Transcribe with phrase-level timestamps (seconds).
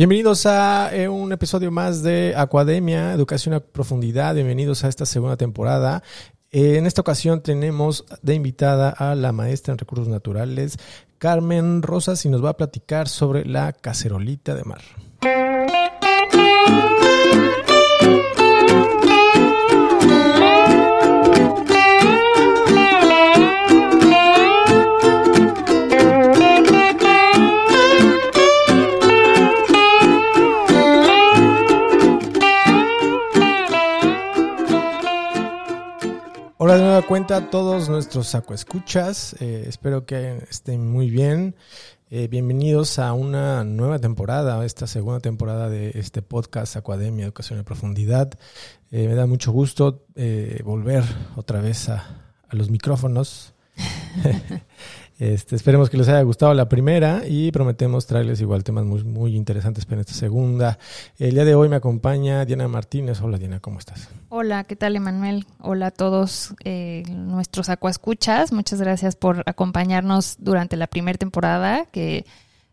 [0.00, 4.34] Bienvenidos a eh, un episodio más de Academia, Educación a Profundidad.
[4.34, 6.02] Bienvenidos a esta segunda temporada.
[6.50, 10.78] Eh, en esta ocasión tenemos de invitada a la maestra en recursos naturales,
[11.18, 14.80] Carmen Rosas, y nos va a platicar sobre la cacerolita de mar.
[36.62, 39.34] Hola de nueva cuenta a todos nuestros sacoescuchas.
[39.40, 41.56] Eh, espero que estén muy bien.
[42.10, 47.64] Eh, bienvenidos a una nueva temporada, esta segunda temporada de este podcast Academia Educación en
[47.64, 48.38] Profundidad.
[48.90, 51.02] Eh, me da mucho gusto eh, volver
[51.34, 53.54] otra vez a, a los micrófonos.
[55.20, 59.36] Este, esperemos que les haya gustado la primera y prometemos traerles igual temas muy, muy
[59.36, 60.78] interesantes para esta segunda.
[61.18, 63.20] El día de hoy me acompaña Diana Martínez.
[63.20, 64.08] Hola Diana, ¿cómo estás?
[64.30, 65.44] Hola, ¿qué tal Emanuel?
[65.60, 68.50] Hola a todos eh, nuestros acuascuchas.
[68.50, 72.24] Muchas gracias por acompañarnos durante la primera temporada, que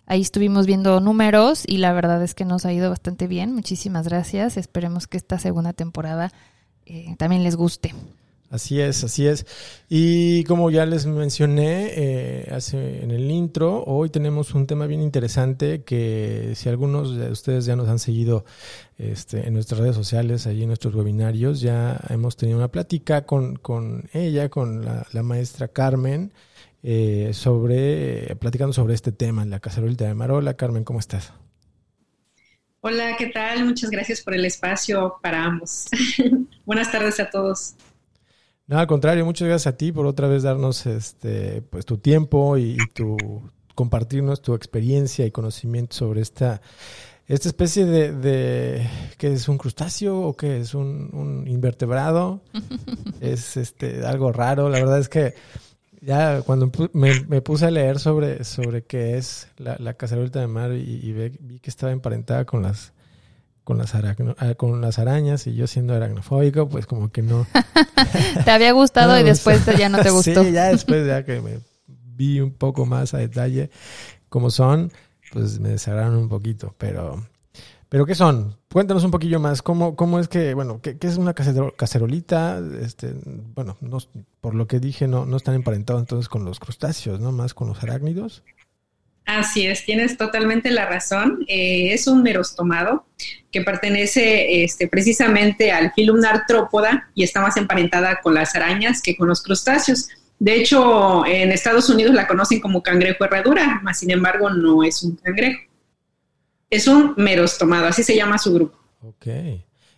[0.06, 3.54] ahí estuvimos viendo números y la verdad es que nos ha ido bastante bien.
[3.54, 4.56] Muchísimas gracias.
[4.56, 6.32] Esperemos que esta segunda temporada
[6.86, 7.94] eh, también les guste.
[8.50, 9.46] Así es, así es.
[9.90, 15.02] Y como ya les mencioné eh, hace en el intro, hoy tenemos un tema bien
[15.02, 18.46] interesante que si algunos de ustedes ya nos han seguido
[18.98, 23.60] este, en nuestras redes sociales, allí en nuestros webinarios, ya hemos tenido una plática con,
[24.14, 26.32] ella, con la, maestra Carmen,
[26.84, 30.54] eh, sobre, platicando sobre este tema, la cacerolita de Marola.
[30.54, 31.34] Carmen, ¿cómo estás?
[32.80, 33.66] Hola, ¿qué tal?
[33.66, 35.88] Muchas gracias por el espacio para ambos.
[36.66, 37.76] Buenas tardes a todos.
[38.68, 42.58] No, al contrario, muchas gracias a ti por otra vez darnos este, pues tu tiempo
[42.58, 43.18] y, y tu
[43.76, 46.62] compartirnos tu experiencia y conocimiento sobre esta,
[47.28, 52.42] esta especie de, de ¿qué es un crustáceo o qué es un, un invertebrado?
[53.22, 55.36] es este algo raro, la verdad es que
[56.02, 60.48] ya cuando me, me, puse a leer sobre, sobre qué es la, la cacerolita de
[60.48, 62.94] mar y, vi que estaba emparentada con las
[63.68, 67.46] con las, aracno, ah, con las arañas y yo siendo aracnofóbico, pues como que no.
[68.46, 70.42] te había gustado no, y después ya no te gustó.
[70.42, 73.70] Sí, ya después ya que me vi un poco más a detalle
[74.30, 74.90] cómo son,
[75.34, 77.28] pues me desagradaron un poquito, pero...
[77.90, 78.56] ¿Pero qué son?
[78.72, 79.62] Cuéntanos un poquillo más.
[79.62, 82.62] ¿Cómo, cómo es que, bueno, qué, qué es una cacerolita?
[82.82, 83.16] Este,
[83.54, 83.98] bueno, no,
[84.40, 87.34] por lo que dije, no, no están emparentados entonces con los crustáceos, ¿no?
[87.34, 88.44] Más con los arácnidos.
[89.28, 91.44] Así es, tienes totalmente la razón.
[91.50, 93.06] Eh, es un merostomado
[93.52, 99.18] que pertenece este, precisamente al filum artrópoda y está más emparentada con las arañas que
[99.18, 100.08] con los crustáceos.
[100.40, 105.04] De hecho, en Estados Unidos la conocen como cangrejo herradura, mas sin embargo no es
[105.04, 105.60] un cangrejo.
[106.70, 108.80] Es un merostomado, así se llama su grupo.
[109.02, 109.28] Ok.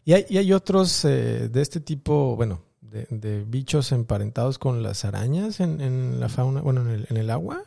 [0.06, 5.60] ¿Y hay, otros eh, de este tipo, bueno, de, de, bichos emparentados con las arañas
[5.60, 7.64] en, la fauna, bueno, en el, agua?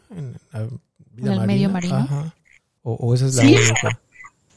[1.17, 1.47] El marina?
[1.47, 1.97] medio marino.
[1.97, 2.35] Ajá.
[2.83, 3.55] O, o, esa es la sí.
[3.55, 4.01] única.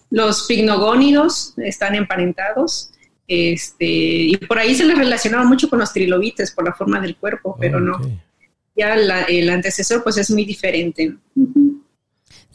[0.09, 2.91] Los pignogónidos están emparentados.
[3.27, 7.15] Este, y por ahí se les relacionaba mucho con los trilobites por la forma del
[7.17, 8.11] cuerpo, pero okay.
[8.11, 8.21] no.
[8.75, 11.15] Ya la, el antecesor pues es muy diferente.
[11.35, 11.65] Uh -huh.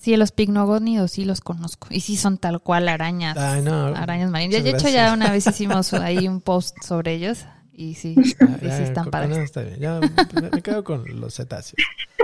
[0.00, 1.88] Sí, los pignogónidos sí los conozco.
[1.90, 3.36] Y sí son tal cual arañas.
[3.36, 4.64] Ay, no, arañas marinas.
[4.64, 7.44] De hecho, ya una vez hicimos ahí un post sobre ellos.
[7.72, 8.36] Y sí, y sí
[8.82, 9.36] están con, padres.
[9.36, 9.78] No, está bien.
[9.78, 11.76] Ya me, me quedo con los cetáceos.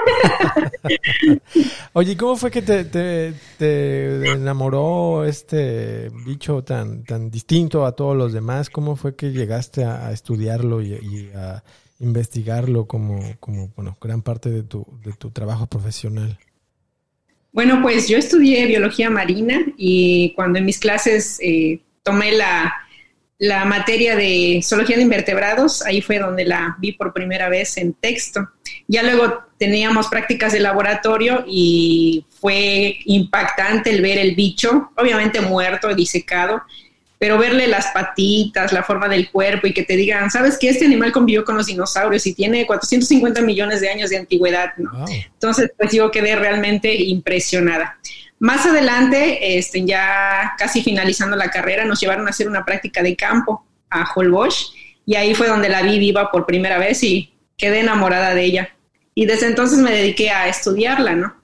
[1.93, 8.17] Oye, ¿cómo fue que te, te, te, enamoró este bicho tan, tan distinto a todos
[8.17, 8.71] los demás?
[8.71, 11.63] ¿Cómo fue que llegaste a, a estudiarlo y, y, a
[11.99, 16.39] investigarlo como, como bueno, gran parte de tu, de tu trabajo profesional?
[17.53, 22.75] Bueno, pues yo estudié biología marina y cuando en mis clases eh, tomé la,
[23.39, 27.93] la materia de zoología de invertebrados, ahí fue donde la vi por primera vez en
[27.93, 28.49] texto.
[28.89, 35.95] Ya luego teníamos prácticas de laboratorio y fue impactante el ver el bicho, obviamente muerto,
[35.95, 36.63] disecado,
[37.19, 40.85] pero verle las patitas, la forma del cuerpo y que te digan, ¿sabes que este
[40.85, 44.73] animal convivió con los dinosaurios y tiene 450 millones de años de antigüedad?
[44.77, 44.93] ¿no?
[44.93, 45.07] Wow.
[45.09, 47.99] Entonces, pues yo quedé realmente impresionada.
[48.39, 53.17] Más adelante, este, ya casi finalizando la carrera, nos llevaron a hacer una práctica de
[53.17, 54.73] campo a Holbox
[55.07, 58.69] y ahí fue donde la vi viva por primera vez y quedé enamorada de ella.
[59.15, 61.35] Y desde entonces me dediqué a estudiarla, ¿no?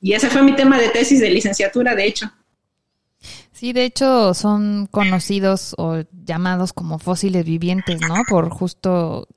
[0.00, 2.30] Y ese fue mi tema de tesis de licenciatura, de hecho.
[3.52, 8.16] Sí, de hecho son conocidos o llamados como fósiles vivientes, ¿no?
[8.28, 9.28] Por justo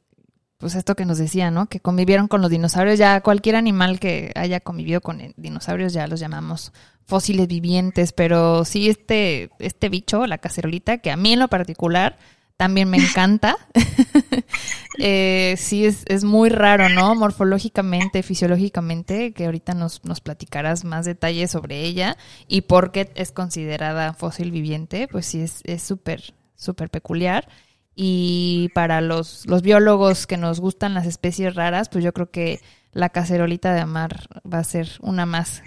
[0.60, 1.68] pues esto que nos decía, ¿no?
[1.68, 6.20] Que convivieron con los dinosaurios, ya cualquier animal que haya convivido con dinosaurios ya los
[6.20, 6.74] llamamos
[7.06, 12.18] fósiles vivientes, pero sí este, este bicho, la cacerolita, que a mí en lo particular
[12.58, 13.56] también me encanta.
[15.00, 17.16] eh, sí, es, es, muy raro, ¿no?
[17.16, 22.18] Morfológicamente, fisiológicamente, que ahorita nos, nos platicarás más detalles sobre ella
[22.50, 27.48] y por qué es considerada fósil viviente, pues sí, es súper, súper peculiar.
[27.96, 32.62] Y para los, los biólogos que nos gustan las especies raras, pues yo creo que
[32.92, 35.64] la cacerolita de mar va a ser una más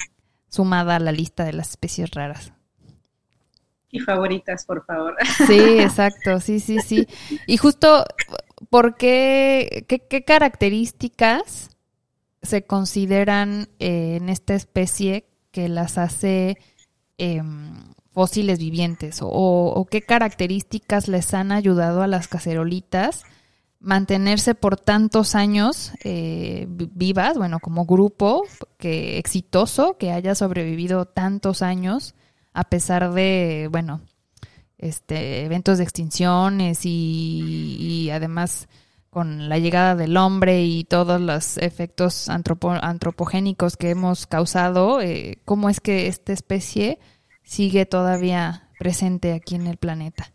[0.48, 2.52] sumada a la lista de las especies raras.
[3.90, 5.16] Y favoritas, por favor.
[5.46, 7.06] Sí, exacto, sí, sí, sí.
[7.46, 8.04] Y justo,
[8.70, 11.70] ¿por qué, qué, características
[12.40, 16.56] se consideran eh, en esta especie que las hace
[17.18, 23.24] em, fósiles vivientes o, qué características les han ayudado a las cacerolitas
[23.80, 28.44] mantenerse por tantos años eh, vivas, bueno, como grupo
[28.78, 32.14] que exitoso, que haya sobrevivido tantos años
[32.52, 34.02] a pesar de, bueno,
[34.78, 38.68] este, eventos de extinciones y, además
[39.10, 45.68] con la llegada del hombre y todos los efectos antropogénicos que hemos causado, eh, ¿cómo
[45.68, 46.98] es que esta especie
[47.52, 50.32] sigue todavía presente aquí en el planeta.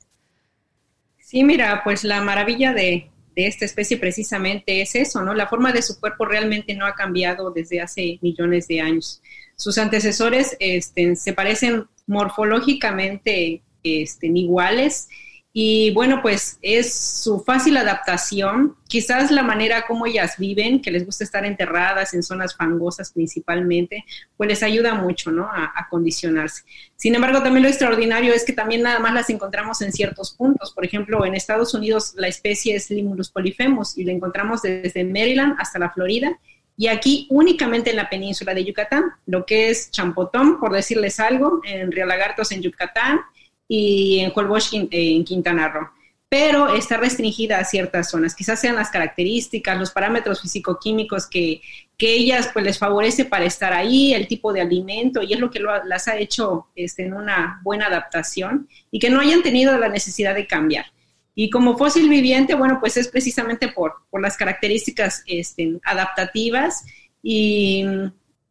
[1.19, 5.33] Sí, mira, pues la maravilla de, esta especie precisamente es eso, ¿no?
[5.33, 9.21] La forma de su cuerpo realmente no ha cambiado desde hace millones de años.
[9.55, 15.07] Sus antecesores este, se parecen morfológicamente este, iguales
[15.53, 21.05] y bueno, pues es su fácil adaptación, quizás la manera como ellas viven, que les
[21.05, 24.05] gusta estar enterradas en zonas fangosas principalmente,
[24.35, 25.45] pues les ayuda mucho, ¿no?
[25.45, 26.63] A, a condicionarse.
[26.95, 30.71] Sin embargo, también lo extraordinario es que también nada más las encontramos en ciertos puntos.
[30.73, 35.55] Por ejemplo, en Estados Unidos la especie es Limulus polyphemus y la encontramos desde Maryland
[35.59, 36.37] hasta la Florida
[36.77, 41.59] y aquí únicamente en la península de Yucatán, lo que es Champotón, por decirles algo,
[41.65, 43.19] en Río Lagartos en Yucatán,
[43.67, 45.89] y en Holbox en Quintana Roo.
[46.29, 48.35] Pero está restringida a ciertas zonas.
[48.35, 51.61] Quizás sean las características, los parámetros físico-químicos que,
[51.97, 55.49] que ellas pues les favorece para estar ahí, el tipo de alimento, y es lo
[55.49, 59.87] que las ha hecho este, en una buena adaptación y que no hayan tenido la
[59.87, 60.87] necesidad de cambiar.
[61.33, 66.83] Y como fósil viviente, bueno, pues es precisamente por, por las características este, adaptativas
[67.23, 67.85] y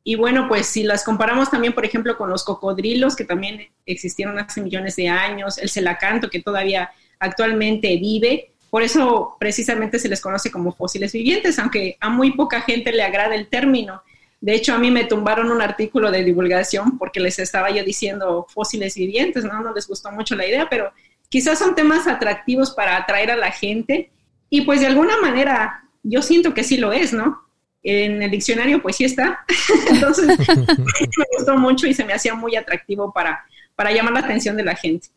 [0.09, 4.39] y bueno, pues si las comparamos también, por ejemplo, con los cocodrilos, que también existieron
[4.39, 10.21] hace millones de años, el celacanto, que todavía actualmente vive, por eso precisamente se les
[10.21, 14.01] conoce como fósiles vivientes, aunque a muy poca gente le agrada el término.
[14.41, 18.47] De hecho, a mí me tumbaron un artículo de divulgación porque les estaba yo diciendo
[18.49, 19.61] fósiles vivientes, ¿no?
[19.61, 20.93] No les gustó mucho la idea, pero
[21.29, 24.13] quizás son temas atractivos para atraer a la gente
[24.51, 27.46] y pues de alguna manera yo siento que sí lo es, ¿no?
[27.87, 29.45] En el diccionario pues sí está.
[29.91, 33.45] Entonces me gustó mucho y se me hacía muy atractivo para,
[33.75, 35.09] para llamar la atención de la gente.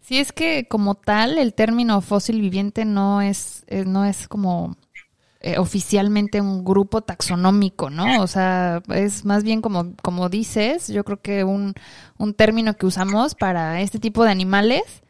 [0.00, 4.76] Sí, es que como tal el término fósil viviente no es, eh, no es como
[5.40, 8.22] eh, oficialmente un grupo taxonómico, ¿no?
[8.22, 11.74] O sea, es más bien como, como dices, yo creo que un,
[12.18, 15.02] un término que usamos para este tipo de animales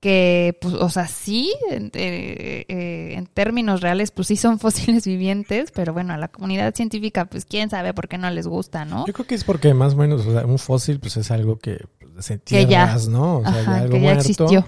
[0.00, 5.70] que, pues, o sea, sí, eh, eh, en términos reales, pues sí son fósiles vivientes,
[5.72, 9.06] pero bueno, a la comunidad científica, pues quién sabe por qué no les gusta, ¿no?
[9.06, 11.58] Yo creo que es porque más o menos, o sea, un fósil, pues es algo
[11.58, 13.38] que pues, se tierras, ¿no?
[13.38, 14.66] O sea, ya algo que ya existió.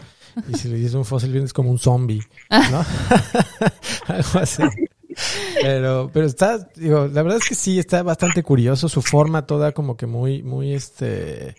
[0.48, 2.84] Y si le dices un fósil viviente es como un zombie, ¿no?
[4.06, 4.62] algo así.
[5.60, 9.72] Pero, pero está, digo, la verdad es que sí, está bastante curioso, su forma toda
[9.72, 11.54] como que muy, muy, este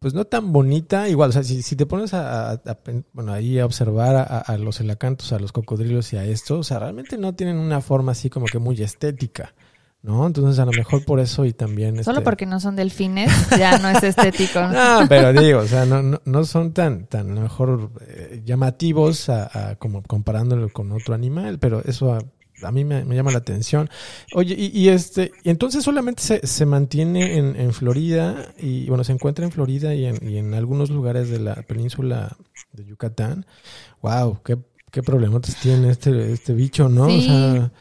[0.00, 2.58] pues no tan bonita, igual, o sea, si, si te pones a,
[3.12, 4.16] bueno, ahí a observar
[4.46, 7.82] a, los elacantos, a los cocodrilos y a esto, o sea, realmente no tienen una
[7.82, 9.52] forma así como que muy estética,
[10.00, 10.26] ¿no?
[10.26, 12.02] Entonces a lo mejor por eso y también...
[12.02, 14.58] Solo este porque no son delfines, ya no es estético.
[14.62, 15.00] ¿no?
[15.10, 19.76] pero digo, o sea, no, no, son tan, tan a lo mejor eh, llamativos a,
[19.78, 22.16] como comparándolo con otro animal, pero eso
[22.62, 23.88] a mí me, llama la atención.
[24.34, 29.12] Oye, y, este, y entonces solamente se, se mantiene en, en, Florida y bueno, se
[29.12, 32.36] encuentra en Florida y en, y en algunos lugares de la península
[32.72, 33.46] de Yucatán.
[34.02, 34.58] Wow, qué,
[34.90, 37.06] qué problemas tiene este, este bicho, ¿no?
[37.06, 37.72] o sea,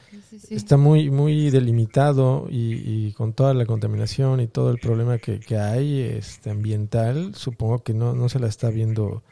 [0.49, 5.39] está muy, muy delimitado y, y, con toda la contaminación y todo el problema que,
[5.39, 9.23] que hay este, ambiental, supongo que no, no se la está viendo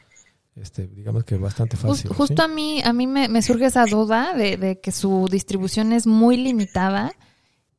[0.62, 2.12] este, digamos que bastante fácil.
[2.12, 6.38] justo a mí, a mí me, surge esa duda de, que su distribución es muy
[6.38, 7.14] limitada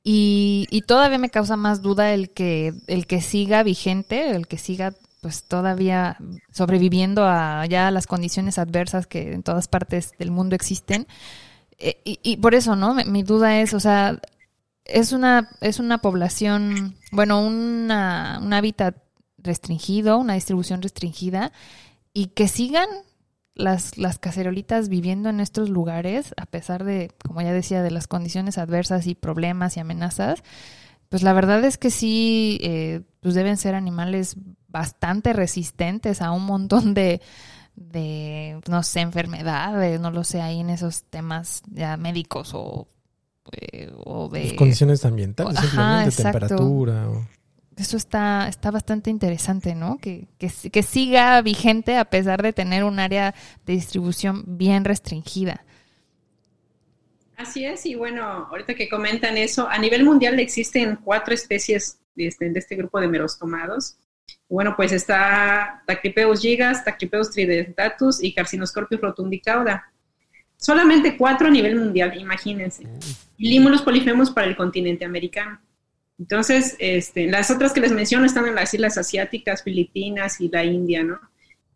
[0.04, 4.58] y, y, todavía me causa más duda el que, el que siga vigente, el que
[4.58, 6.16] siga pues todavía
[6.52, 11.06] sobreviviendo a ya las condiciones adversas que en todas partes del mundo existen.
[11.78, 12.94] eh, y, por eso, ¿no?
[12.94, 14.20] Mi, duda es, o sea,
[14.84, 18.96] es una, es una población, bueno, una, un hábitat
[19.38, 21.52] restringido, una distribución restringida,
[22.18, 22.88] y que sigan
[23.54, 28.08] las, las cacerolitas viviendo en estos lugares, a pesar de, como ya decía, de las
[28.08, 30.42] condiciones adversas y problemas y amenazas,
[31.10, 34.34] pues la verdad es que sí, eh, pues deben ser animales
[34.66, 37.20] bastante resistentes a un montón de,
[37.76, 42.88] de, no sé, enfermedades, no lo sé, ahí en esos temas ya médicos o,
[43.52, 44.56] eh, o de...
[44.56, 47.06] condiciones ambientales, simplemente temperatura.
[47.78, 49.98] Eso está, está bastante interesante, ¿no?
[49.98, 55.64] Que, que, que siga vigente a pesar de tener un área de distribución bien restringida.
[57.36, 62.26] Así es, y bueno, ahorita que comentan eso, a nivel mundial existen cuatro especies de
[62.26, 63.96] este, de este grupo de merostomados.
[64.48, 69.92] Bueno, pues está Tachypeus gigas, Tachypeus tridentatus y Carcinoscorpius rotundicauda.
[70.56, 72.82] Solamente cuatro a nivel mundial, imagínense.
[73.36, 75.60] Y Limulus polifemus para el continente americano.
[76.18, 80.64] Entonces, este, las otras que les menciono están en las islas asiáticas, Filipinas y la
[80.64, 81.18] India, ¿no?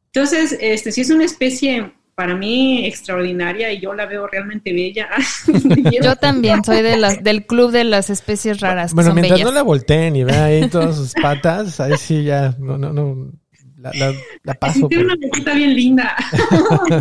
[0.06, 5.08] Entonces, este, si es una especie para mí extraordinaria y yo la veo realmente bella.
[6.02, 8.94] yo también soy de las del club de las especies raras.
[8.94, 12.78] Bueno, mientras no la volteen y vean ahí todas sus patas, ahí sí ya no
[12.78, 13.30] no no
[13.78, 14.86] la, la, paso.
[14.86, 16.14] Tiene una cosita bien linda.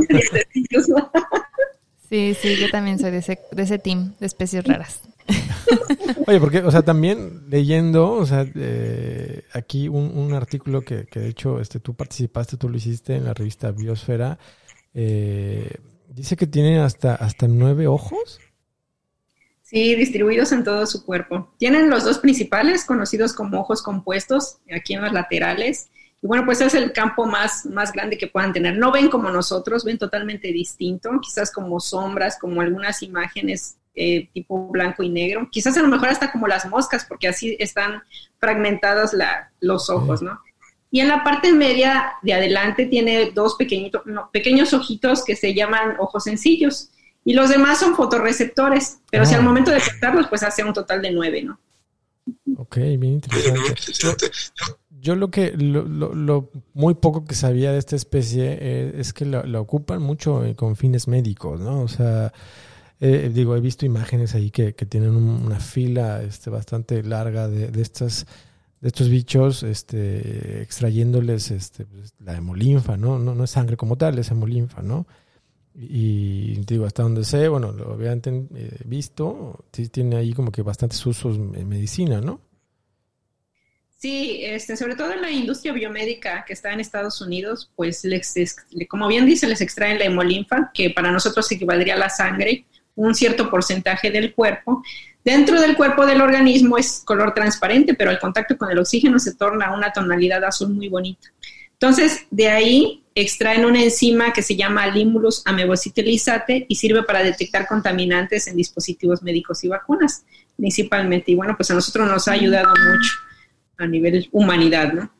[2.10, 5.04] sí, sí, yo también soy de ese de ese team de especies raras.
[6.28, 11.20] Oye, porque, o sea, también leyendo, o sea, eh, aquí un, un artículo que, que,
[11.20, 14.38] de hecho este, tú participaste, tú lo hiciste en la revista Biosfera,
[14.94, 15.76] eh,
[16.10, 18.40] dice que tiene hasta, hasta nueve ojos.
[19.62, 21.54] Sí, distribuidos en todo su cuerpo.
[21.58, 25.90] Tienen los dos principales, conocidos como ojos compuestos, aquí en los laterales.
[26.22, 28.78] Y bueno, pues es el campo más, más grande que puedan tener.
[28.78, 34.68] No ven como nosotros, ven totalmente distinto, quizás como sombras, como algunas imágenes eh, tipo
[34.70, 35.50] blanco y negro.
[35.52, 38.04] Quizás a lo mejor hasta como las moscas, porque así están
[38.40, 40.40] fragmentados la, los ojos, ¿no?
[40.94, 44.02] Y en la parte media de adelante tiene dos pequeñitos,
[44.34, 46.92] pequeños ojitos que se llaman ojos sencillos.
[47.24, 49.44] Y los demás son fotorreceptores, pero si al ah.
[49.44, 51.60] momento de cortarlos, pues hace un total de nueve, ¿no?
[52.58, 54.32] Ok, bien interesante.
[54.90, 59.60] Yo, lo que, lo, muy poco que sabía de esta especie eh, es que la,
[59.60, 61.82] ocupan mucho eh, con fines médicos, ¿no?
[61.82, 62.34] O sea,
[63.02, 67.82] eh, digo, he visto imágenes ahí que, tienen una fila este, bastante larga de, de
[67.82, 68.26] estas
[68.82, 73.20] de estos bichos, este, extrayéndoles este, pues, la hemolinfa, ¿no?
[73.20, 73.36] ¿no?
[73.36, 75.06] No es sangre como tal, es hemolinfa, ¿no?
[75.74, 78.50] Y, digo, hasta donde sé, bueno, lo había eh,
[78.84, 82.42] visto, sí tiene ahí como que bastantes usos en medicina, ¿no?
[83.98, 88.56] Sí, este, sobre todo en la industria biomédica que está en Estados Unidos, pues les,
[88.90, 93.16] como bien dice, les extraen la hemolinfa, que para nosotros equivaldría a la sangre, un
[93.16, 94.84] cierto porcentaje del cuerpo,
[95.24, 99.36] Dentro del cuerpo del organismo es color transparente, pero al contacto con el oxígeno se
[99.36, 101.30] torna una tonalidad azul muy bonita.
[101.74, 107.68] Entonces, de ahí extraen una enzima que se llama Limulus amebocytilizate y sirve para detectar
[107.68, 110.24] contaminantes en dispositivos médicos y vacunas,
[110.58, 111.32] principalmente.
[111.32, 113.14] Y bueno, pues a nosotros nos ha ayudado mucho
[113.78, 115.12] a nivel humanidad, ¿no?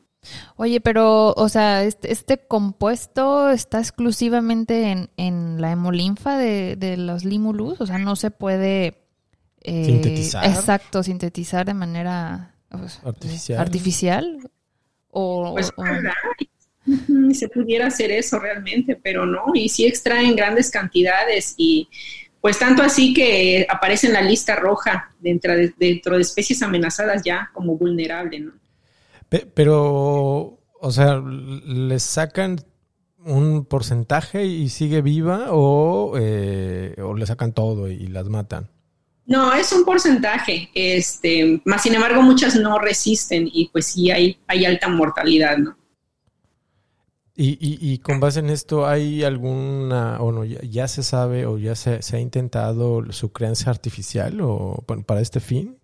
[0.56, 6.96] Oye, pero, o sea, este, este compuesto está exclusivamente en, en la hemolinfa de, de
[6.96, 9.02] los limulus, o sea, no se puede
[9.62, 10.46] eh, sintetizar.
[10.46, 13.00] Exacto, sintetizar de manera pues,
[13.56, 14.38] artificial.
[15.10, 15.72] o, pues,
[17.34, 21.88] se pudiera hacer eso realmente, pero no, y sí extraen grandes cantidades y
[22.40, 27.22] pues tanto así que aparece en la lista roja dentro de, dentro de especies amenazadas
[27.24, 28.61] ya como vulnerable, ¿no?
[29.54, 32.60] Pero, o sea, ¿les sacan
[33.24, 38.70] un porcentaje y sigue viva o, eh, o le sacan todo y las matan?
[39.24, 44.38] No, es un porcentaje, este, más sin embargo muchas no resisten y pues sí hay,
[44.48, 45.76] hay alta mortalidad, ¿no?
[47.34, 51.74] Y, y, con base en esto, ¿hay alguna, o no, ya, se sabe o ya
[51.74, 55.81] se, ha intentado su creencia artificial o para este fin?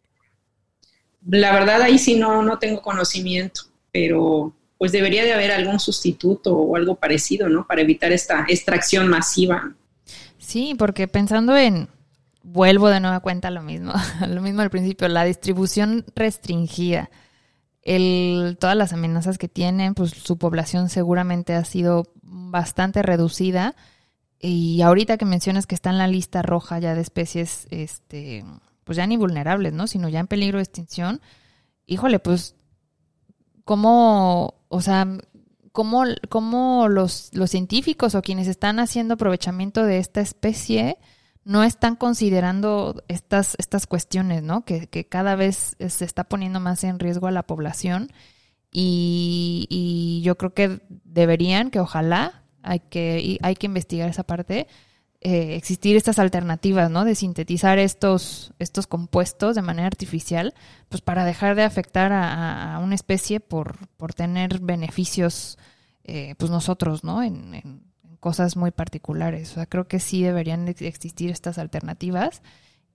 [1.27, 6.57] La verdad ahí sí no, no tengo conocimiento, pero pues debería de haber algún sustituto
[6.57, 7.67] o algo parecido, ¿no?
[7.67, 9.75] Para evitar esta extracción masiva.
[10.39, 11.89] Sí, porque pensando en,
[12.43, 13.93] vuelvo de nueva cuenta lo mismo,
[14.29, 17.11] lo mismo al principio, la distribución restringida.
[17.83, 23.75] El, todas las amenazas que tienen, pues su población seguramente ha sido bastante reducida.
[24.41, 28.45] Y ahorita que mencionas que está en la lista roja ya de especies, este,
[28.89, 29.87] pues ya ni vulnerables, ¿no?
[29.87, 31.21] Sino ya en peligro de extinción.
[31.85, 32.57] Híjole, pues,
[33.67, 35.07] ¿cómo, o sea,
[35.73, 40.97] cómo, cómo los, los científicos o quienes están haciendo aprovechamiento de esta especie
[41.45, 44.65] no están considerando estas, estas cuestiones, ¿no?
[44.65, 48.09] Que, que cada vez se está poniendo más en riesgo a la población
[48.73, 54.67] y, yo creo que deberían, que ojalá, hay que, hay que investigar esa parte,
[55.21, 57.05] eh, existir estas alternativas, ¿no?
[57.05, 60.55] De sintetizar estos, estos compuestos de manera artificial,
[60.89, 65.59] pues para dejar de afectar a, una especie por, por tener beneficios,
[66.05, 67.23] eh, pues nosotros, ¿no?
[67.23, 67.89] En, en,
[68.21, 69.53] cosas muy particulares.
[69.53, 72.43] O sea, creo que sí deberían existir estas alternativas.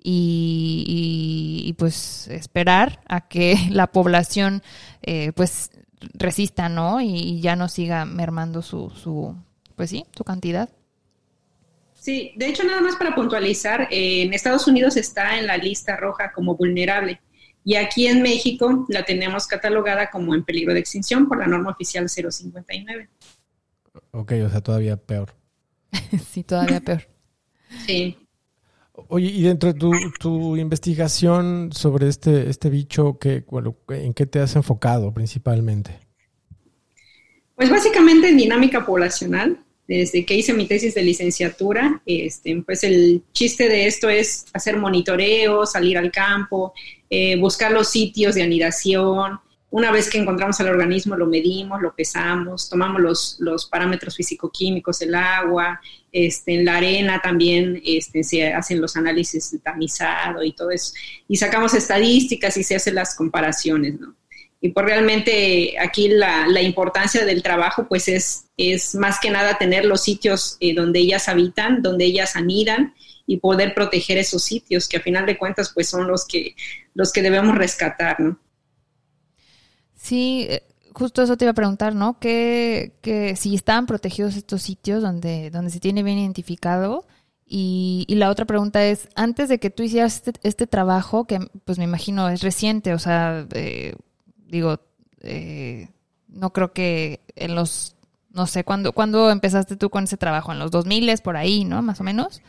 [0.05, 4.61] Y, y, pues esperar a que la población
[5.01, 5.71] eh, pues
[6.13, 6.99] resista, ¿no?
[7.01, 9.35] Y, ya no siga mermando su, su,
[9.75, 10.69] pues sí, su cantidad.
[12.03, 16.33] Sí, de hecho, nada más para puntualizar, en Estados Unidos está en la lista roja
[16.33, 17.21] como vulnerable
[17.63, 21.71] y aquí en México la tenemos catalogada como en peligro de extinción por la norma
[21.71, 23.07] oficial 059.
[24.11, 25.33] Ok, o sea, todavía peor.
[26.29, 27.07] sí, todavía peor.
[27.85, 28.17] sí.
[29.07, 33.45] Oye, y dentro de tu, tu, investigación sobre este, este bicho, ¿qué,
[33.87, 36.01] ¿en qué te has enfocado principalmente?
[37.55, 43.23] Pues básicamente en dinámica poblacional desde que hice mi tesis de licenciatura, este, pues el
[43.33, 46.73] chiste de esto es hacer monitoreo, salir al campo,
[47.09, 49.39] eh, buscar los sitios de anidación.
[49.69, 55.01] Una vez que encontramos al organismo, lo medimos, lo pesamos, tomamos los, los parámetros físico-químicos,
[55.01, 60.53] el agua, este, en la arena también este, se hacen los análisis de tamizado y
[60.53, 60.93] todo eso.
[61.27, 64.15] Y sacamos estadísticas y se hacen las comparaciones, ¿no?
[64.63, 69.57] Y pues realmente aquí la, la, importancia del trabajo pues es, es más que nada
[69.57, 72.93] tener los sitios eh, donde ellas habitan, donde ellas anidan
[73.27, 76.55] y poder proteger esos sitios que a final de cuentas pues son los que,
[76.93, 78.39] los que debemos rescatar, ¿no?
[79.95, 82.17] Sí, eh, justo eso te iba a preguntar, ¿no?
[82.17, 87.05] Que, que si estaban protegidos estos sitios donde, donde se tiene bien identificado.
[87.45, 91.39] Y, y, la otra pregunta es, antes de que tú hicieras este, este, trabajo, que
[91.65, 93.95] pues me imagino es reciente, o sea, eh,
[94.53, 94.79] digo,
[95.21, 95.89] eh,
[96.27, 97.95] no creo que en los,
[98.31, 100.51] no sé, ¿cuándo, ¿cuándo empezaste tú con ese trabajo?
[100.51, 101.81] En los 2000 por ahí, ¿no?
[101.81, 102.41] Más o menos.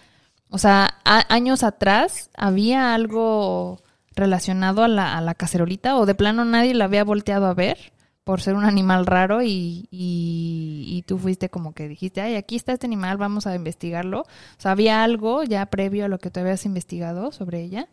[0.50, 3.82] O sea, años atrás había algo
[4.14, 7.92] relacionado a la, a la cacerolita o de plano nadie la había volteado a ver
[8.22, 12.56] por ser un animal raro y, y, y, tú fuiste como que dijiste, ay, aquí
[12.56, 14.20] está este animal, vamos a investigarlo.
[14.20, 14.26] O
[14.58, 17.88] sea, ¿había algo ya previo a lo que tú habías investigado sobre ella?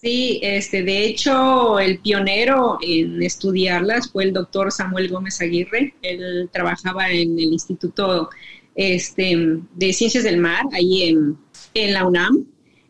[0.00, 5.94] Sí, este, de hecho, el pionero en estudiarlas fue el doctor Samuel Gómez Aguirre.
[6.00, 8.30] Él trabajaba en el Instituto
[8.74, 11.36] este, de Ciencias del Mar, ahí en,
[11.74, 12.46] en la UNAM.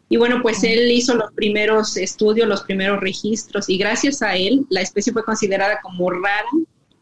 [0.08, 4.66] Y bueno, pues él hizo los primeros estudios, los primeros registros, y gracias a él
[4.70, 6.48] la especie fue considerada como rara,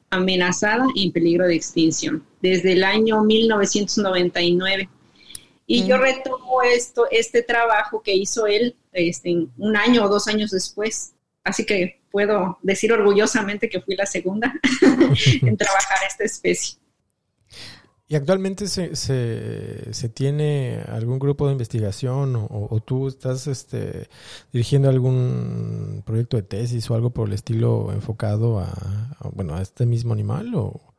[0.09, 4.89] amenazada y en peligro de extinción desde el año 1999.
[5.71, 10.51] Y yo retomo esto, este trabajo que hizo él este, un año o dos años
[10.51, 11.13] después.
[11.45, 14.51] Así que puedo decir orgullosamente que fui la segunda
[15.43, 16.79] en trabajar esta especie.
[18.09, 24.09] ¿Y actualmente se, se, tiene algún grupo de investigación o, tú estás este,
[24.51, 29.85] dirigiendo algún proyecto de tesis o algo por el estilo enfocado a, bueno, a este
[29.85, 30.55] mismo animal?
[30.55, 30.95] ¿O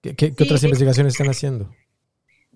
[0.00, 1.68] qué, qué otras investigaciones están haciendo?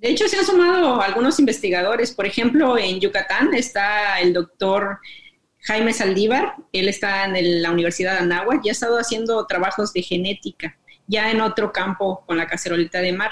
[0.01, 2.13] De hecho, se han sumado algunos investigadores.
[2.13, 4.99] Por ejemplo, en Yucatán está el doctor
[5.65, 6.55] Jaime Saldívar.
[6.73, 11.31] Él está en la Universidad de Anáhuac y ha estado haciendo trabajos de genética, ya
[11.31, 13.31] en otro campo con la cacerolita de mar.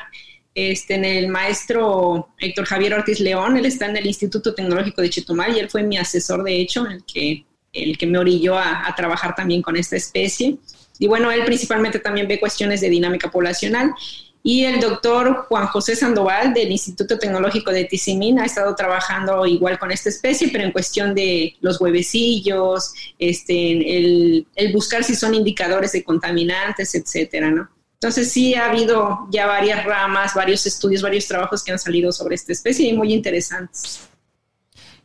[0.54, 5.08] Este, en el maestro Héctor Javier Ortiz León, él está en el Instituto Tecnológico de
[5.08, 8.86] Chetumal y él fue mi asesor, de hecho, el que, el que me orilló a,
[8.86, 10.58] a trabajar también con esta especie.
[10.98, 13.94] Y bueno, él principalmente también ve cuestiones de dinámica poblacional
[14.42, 19.78] y el doctor Juan José Sandoval del Instituto Tecnológico de Tizimín ha estado trabajando igual
[19.78, 25.92] con esta especie, pero en cuestión de los huevecillos, este, el, buscar si son indicadores
[25.92, 27.68] de contaminantes, etcétera, ¿no?
[27.94, 32.36] Entonces sí ha habido ya varias ramas, varios estudios, varios trabajos que han salido sobre
[32.36, 34.08] esta especie y muy interesantes.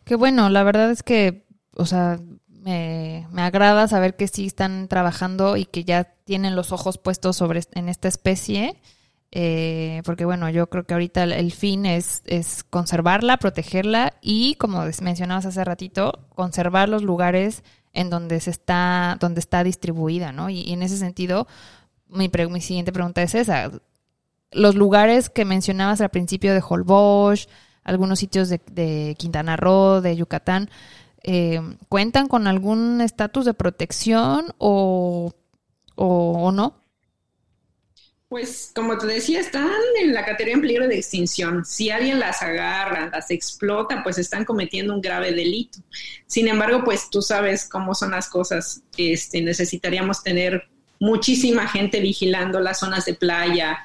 [0.06, 4.88] Qué bueno, la verdad es que, o sea, me, me, agrada saber que sí están
[4.88, 8.80] trabajando y que ya tienen los ojos puestos sobre en esta especie
[9.36, 14.84] eh, porque bueno, yo creo que ahorita el, fin es, es, conservarla, protegerla y, como
[15.02, 20.52] mencionabas hace ratito, conservar los lugares en donde se está, donde está distribuida, ¿no?
[20.52, 21.48] Y, en ese sentido,
[22.08, 23.72] mi, mi, siguiente pregunta es esa.
[24.52, 27.50] Los lugares que mencionabas al principio de Holbox,
[27.84, 30.70] algunos sitios de, Quintana Roo, de Yucatán,
[31.24, 35.34] eh, ¿cuentan con algún estatus de protección o,
[35.96, 36.83] o no?
[38.34, 39.70] Pues como te decía, están
[40.02, 41.64] en la categoría en peligro de extinción.
[41.66, 45.78] Si alguien las agarra, las explota, pues están cometiendo un grave delito.
[46.26, 48.82] Sin embargo, pues tú sabes cómo son las cosas.
[48.98, 50.68] Este, necesitaríamos tener
[51.00, 53.78] muchísima gente vigilando las zonas de playa,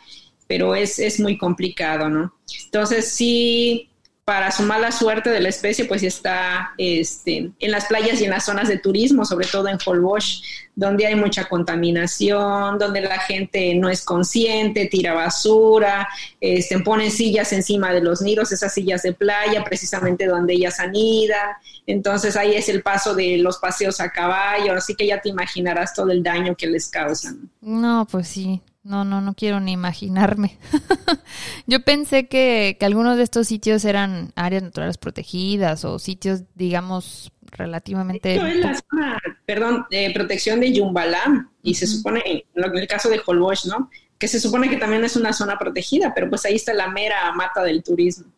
[0.47, 2.35] pero es, es muy complicado, ¿no?
[2.65, 3.91] Entonces sí,
[4.29, 8.31] para su mala suerte de la especie, pues está este, en las playas y en
[8.31, 10.43] las zonas de turismo, sobre todo en Holbox,
[10.75, 16.07] donde hay mucha contaminación, donde la gente no es consciente, tira basura,
[16.43, 21.57] este, pone sillas encima de los nidos, esas sillas de playa, precisamente donde ellas anidan.
[21.87, 25.95] Entonces ahí es el paso de los paseos a caballo, así que ya te imaginarás
[25.95, 27.49] todo el daño que les causan.
[27.63, 30.59] No, pues sí, no, no, no quiero ni imaginarme.
[31.67, 37.31] Yo pensé que, que, algunos de estos sitios eran áreas naturales protegidas o sitios, digamos,
[37.51, 38.37] relativamente...
[38.37, 43.21] Es la zona, perdón, de protección de Yumbalam y se supone, en el caso de
[43.25, 43.91] Holbox, ¿no?
[44.19, 47.31] Que se supone que también es una zona protegida, pero pues ahí está la mera
[47.33, 48.33] mata del turismo.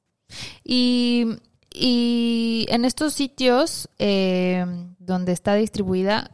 [0.65, 1.27] Y,
[1.73, 4.67] y en estos sitios eh,
[4.99, 6.33] donde está distribuida,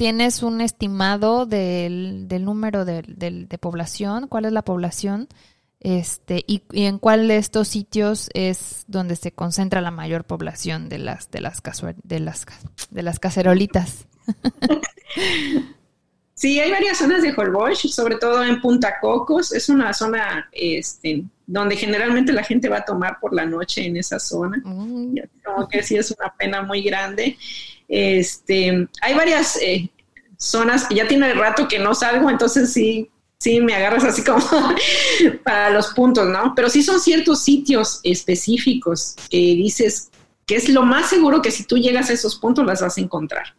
[0.00, 4.28] ¿Tienes un estimado del, del número de, de, población?
[4.28, 5.28] ¿Cuál es la población?
[5.78, 10.96] Este, y, en cuál de estos sitios es donde se concentra la mayor población de
[10.96, 11.60] las de las
[12.02, 12.46] de las
[12.90, 14.06] de las cacerolitas.
[16.32, 19.52] Sí, hay varias zonas de Holbox, sobre todo en Punta Cocos.
[19.52, 23.98] Es una zona este, donde generalmente la gente va a tomar por la noche en
[23.98, 24.56] esa zona.
[24.64, 25.16] Mm.
[25.44, 27.36] Como que sí es una pena muy grande.
[27.90, 29.90] Este, hay varias eh,
[30.36, 34.40] zonas, ya tiene rato que no salgo, entonces sí, sí me agarras así como
[35.44, 36.54] para los puntos, ¿no?
[36.54, 40.10] Pero sí son ciertos sitios específicos que dices
[40.46, 43.00] que es lo más seguro que si tú llegas a esos puntos las vas a
[43.00, 43.54] encontrar.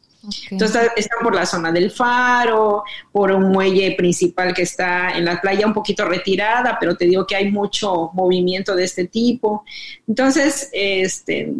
[0.52, 5.42] Entonces están por la zona del faro, por un muelle principal que está en la
[5.42, 9.64] playa un poquito retirada, pero te digo que hay mucho movimiento de este tipo.
[10.08, 11.54] Entonces, este,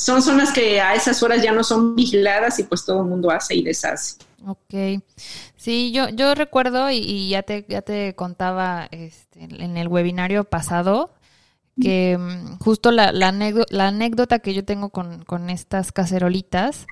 [0.00, 3.30] son zonas que a esas horas ya no son vigiladas y pues todo el mundo
[3.30, 4.16] hace y deshace.
[4.46, 5.02] Ok.
[5.56, 11.12] Sí, yo, yo recuerdo y, ya, te, ya te contaba este, en el webinario pasado
[11.80, 16.86] que mm, justo la, la, anécdota que yo tengo con, con estas cacerolitas,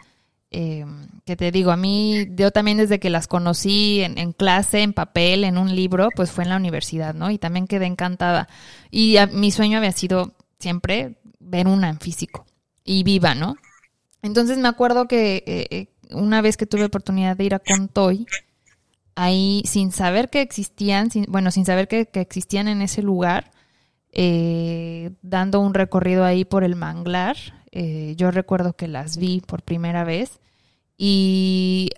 [0.50, 0.84] eh,
[1.24, 5.44] que te digo, a mí, yo también desde que las conocí en, clase, en papel,
[5.44, 7.30] en un libro, pues fue en la universidad, ¿no?
[7.30, 8.48] Y también quedé encantada.
[8.90, 12.47] Y mi sueño había sido siempre ver una en físico
[12.88, 13.56] y viva, ¿no?
[14.22, 18.26] Entonces me acuerdo que eh, eh, una vez que tuve oportunidad de ir a Contoy,
[19.14, 23.50] ahí sin saber que existían, bueno, sin saber que, existían en ese lugar,
[24.10, 27.36] eh, dando un recorrido ahí por el manglar,
[28.16, 30.40] yo recuerdo que las vi por primera vez
[30.96, 31.90] y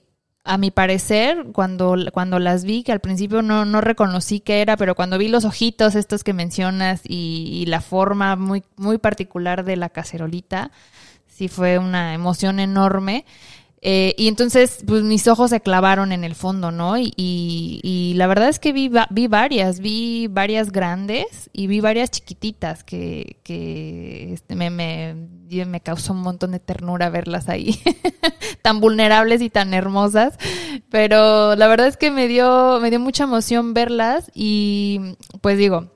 [0.50, 4.76] a mi parecer, cuando, cuando las vi, que al principio no, no reconocí qué era,
[4.76, 9.76] pero cuando vi los ojitos estos que mencionas y, la forma muy, muy particular de
[9.76, 10.72] la cacerolita,
[11.28, 13.26] sí fue una emoción enorme.
[13.82, 16.98] Eh, y entonces, pues mis ojos se clavaron en el fondo, ¿no?
[16.98, 22.10] Y, y, la verdad es que vi, vi varias, vi varias grandes y vi varias
[22.10, 25.14] chiquititas que, que este, me, me,
[25.64, 27.80] me causó un montón de ternura verlas ahí,
[28.62, 30.38] tan vulnerables y tan hermosas.
[30.90, 35.90] Pero la verdad es que me dio, me dio mucha emoción verlas y pues digo,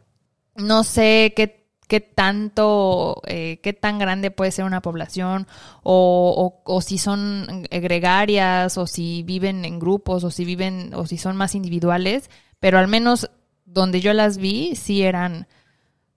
[0.56, 5.46] no sé qué qué tanto, eh, qué tan grande puede ser una población,
[5.82, 11.18] o, o, si son gregarias, o si viven en grupos, o si viven, o si
[11.18, 13.30] son más individuales, pero al menos
[13.66, 15.46] donde yo las vi, sí eran,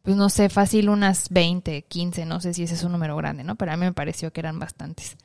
[0.04, 3.44] pues no sé, fácil unas 20, 15, no sé si ese es un número grande,
[3.44, 3.56] ¿no?
[3.56, 5.18] Pero a mí me pareció que eran bastantes.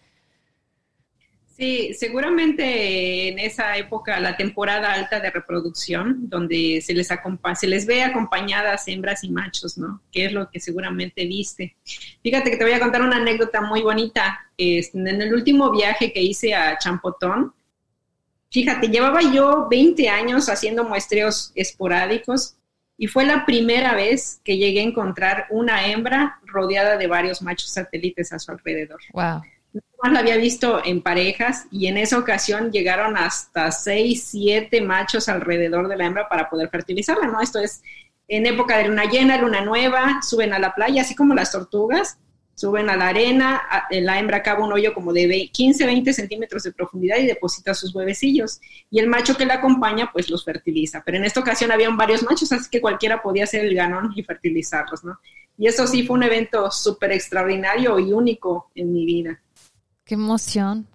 [1.62, 7.08] Sí, seguramente en esa época, la temporada alta de reproducción, donde se les,
[7.54, 10.02] se les ve acompañadas hembras y machos, ¿no?
[10.10, 11.76] Que es lo que seguramente viste.
[12.20, 14.40] Fíjate que te voy a contar una anécdota muy bonita.
[14.58, 17.54] en el último viaje que hice a Champotón,
[18.50, 22.56] fíjate, llevaba yo 20 años haciendo muestreos esporádicos
[22.98, 27.70] y fue la primera vez que llegué a encontrar una hembra rodeada de varios machos
[27.70, 28.98] satélites a su alrededor.
[29.12, 29.42] Wow
[30.10, 35.88] la había visto en parejas y en esa ocasión llegaron hasta seis, siete machos alrededor
[35.88, 37.40] de la hembra para poder fertilizarla, ¿no?
[37.40, 37.82] Esto es
[38.28, 42.18] en época de luna llena, luna nueva, suben a la playa, así como las tortugas,
[42.54, 46.72] suben a la arena, la hembra cava un hoyo como de 15, 20 centímetros de
[46.72, 48.60] profundidad y deposita sus huevecillos.
[48.90, 51.02] Y el macho que la acompaña, pues los fertiliza.
[51.04, 54.22] Pero en esta ocasión habían varios machos, así que cualquiera podía ser el ganón y
[54.22, 55.18] fertilizarlos, ¿no?
[55.58, 59.41] Y eso sí fue un evento súper extraordinario y único en mi vida.
[60.12, 60.86] Qué emoción.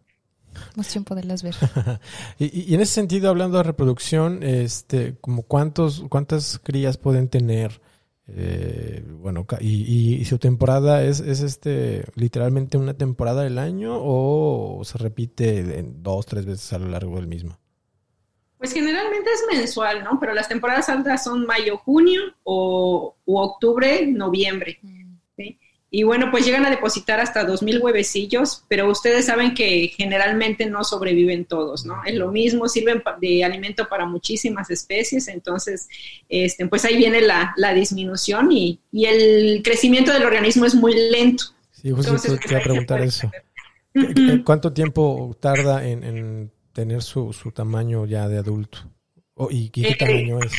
[0.76, 1.56] emoción poderlas ver.
[2.38, 7.82] y, y, en ese sentido, hablando de reproducción, este, como cuántos, cuántas crías pueden tener,
[8.28, 14.84] eh, bueno, y, y, su temporada es, es este, literalmente una temporada del año o
[14.84, 17.58] se repite en dos, tres veces a lo largo del mismo.
[18.60, 20.20] Pues generalmente es mensual, ¿no?
[20.20, 24.80] Pero las temporadas altas son mayo, junio o octubre, noviembre.
[25.36, 25.60] ¿sí?
[25.90, 30.84] Y bueno, pues llegan a depositar hasta 2.000 huevecillos, pero ustedes saben que generalmente no
[30.84, 32.04] sobreviven todos, ¿no?
[32.06, 35.88] Es lo mismo, sirven de alimento para muchísimas especies, entonces,
[36.28, 41.46] este, pues ahí viene la, disminución y, el crecimiento del organismo es muy lento.
[41.72, 43.32] Sí, justo te iba a preguntar eso.
[44.44, 48.80] ¿Cuánto tiempo tarda en, tener su, tamaño ya de adulto?
[49.52, 50.52] ¿Y qué eh, tamaño es?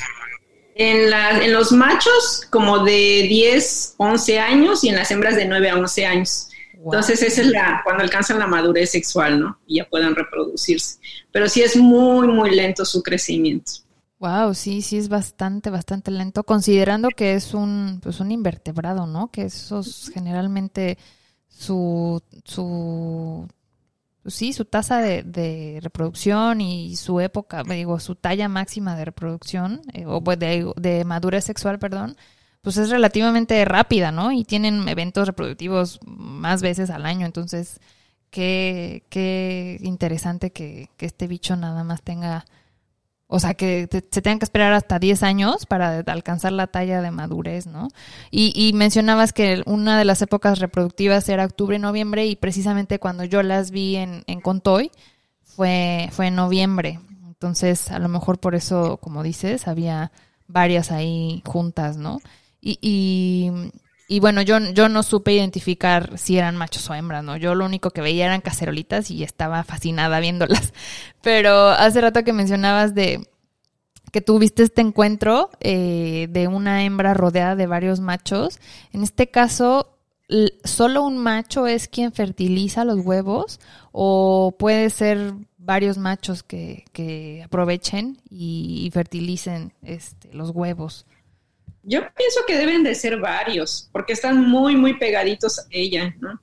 [0.78, 5.70] En, en los machos como de 10, 11 años y en las hembras de 9
[5.70, 6.48] a 11 años.
[6.72, 9.58] Entonces esa es la cuando alcanzan la madurez sexual, ¿no?
[9.66, 10.98] Y ya puedan reproducirse.
[11.32, 13.72] Pero sí es muy, muy lento su crecimiento.
[14.20, 19.30] Wow, sí, sí es bastante, bastante lento, considerando que es un, pues un invertebrado, ¿no?
[19.30, 20.98] Que esos generalmente
[21.48, 23.48] su, su
[24.30, 30.06] sí, su tasa de, reproducción y su época, digo, su talla máxima de reproducción, eh,
[30.06, 32.16] o pues, de, de, madurez sexual, perdón,
[32.62, 34.32] pues es relativamente rápida, ¿no?
[34.32, 37.80] Y tienen eventos reproductivos más veces al año, entonces,
[38.30, 42.44] qué, qué interesante que, que este bicho nada más tenga
[43.28, 47.10] o sea, que se tengan que esperar hasta 10 años para alcanzar la talla de
[47.10, 47.88] madurez, ¿no?
[48.30, 53.42] Y, y mencionabas que una de las épocas reproductivas era octubre-noviembre y precisamente cuando yo
[53.42, 54.90] las vi en, en Contoy
[55.42, 57.00] fue, fue en noviembre.
[57.26, 60.10] Entonces, a lo mejor por eso, como dices, había
[60.46, 62.20] varias ahí juntas, ¿no?
[62.60, 63.52] Y, y,
[64.10, 67.36] y bueno, yo, yo no supe identificar si eran machos o hembras, ¿no?
[67.36, 70.72] Yo lo único que veía eran cacerolitas y estaba fascinada viéndolas.
[71.22, 73.28] Pero hace rato que mencionabas de
[74.10, 78.60] que tuviste este encuentro eh, de una hembra rodeada de varios machos.
[78.94, 79.98] En este caso,
[80.64, 83.60] ¿solo un macho es quien fertiliza los huevos
[83.92, 91.04] o puede ser varios machos que, que aprovechen y, fertilicen este, los huevos?
[91.82, 96.40] Yo pienso que deben de ser varios, porque están muy, muy pegaditos ella, ¿no?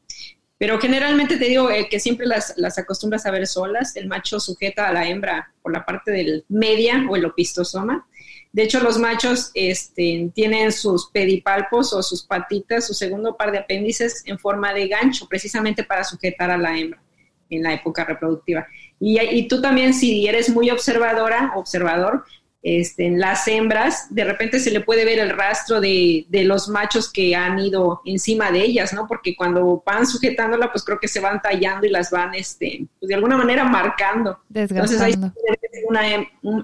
[0.58, 3.96] Pero generalmente te digo eh, que siempre las, las, acostumbras a ver solas.
[3.96, 8.08] El macho sujeta a la hembra por la parte del media o el opistosoma.
[8.54, 13.58] De hecho, los machos este, tienen sus pedipalpos o sus patitas, su segundo par de
[13.58, 17.02] apéndices en forma de gancho, precisamente para sujetar a la hembra
[17.50, 18.66] en la época reproductiva.
[18.98, 22.24] Y, y tú también, si eres muy observadora, observador,
[22.68, 27.14] este, en las hembras, de repente se le puede ver el rastro de, los machos
[27.14, 29.08] que han ido encima de ellas, ¿no?
[29.08, 33.08] Porque cuando van sujetándola, pues creo que se van tallando y las van, este, pues
[33.08, 34.40] de alguna manera marcando.
[34.52, 35.14] Entonces ahí
[35.88, 36.02] una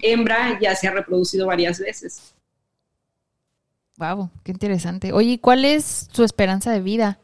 [0.01, 2.33] hembra ya se ha reproducido varias veces.
[3.97, 5.13] Wow, qué interesante.
[5.13, 7.19] Oye, ¿cuál es su esperanza de vida?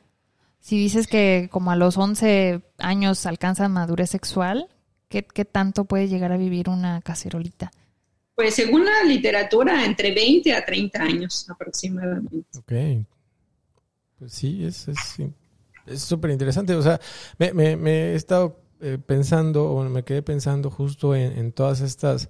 [0.59, 4.67] Si dices que como a los 11 años alcanza madurez sexual,
[5.09, 7.71] ¿qué, qué tanto puede llegar a vivir una cacerolita?
[8.37, 12.59] Pues según la literatura, entre 20 a 30 años aproximadamente.
[12.59, 13.03] Ok.
[14.19, 14.85] Pues sí, es
[15.95, 16.75] súper interesante.
[16.75, 17.01] O sea,
[17.39, 22.29] me, he estado eh, pensando, o me quedé pensando justo en, todas estas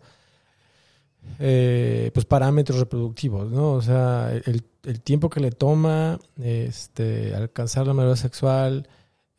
[1.39, 3.73] eh, pues parámetros reproductivos, ¿no?
[3.73, 8.87] O sea, el, el, tiempo que le toma este, alcanzar la madurez sexual,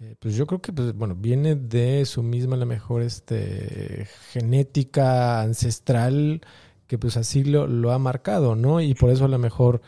[0.00, 5.40] eh, pues yo creo que, pues, bueno, viene de su misma, la mejor este, genética
[5.40, 6.40] ancestral,
[6.86, 8.80] que pues así lo, lo ha marcado, ¿no?
[8.80, 9.82] Y por eso a lo mejor,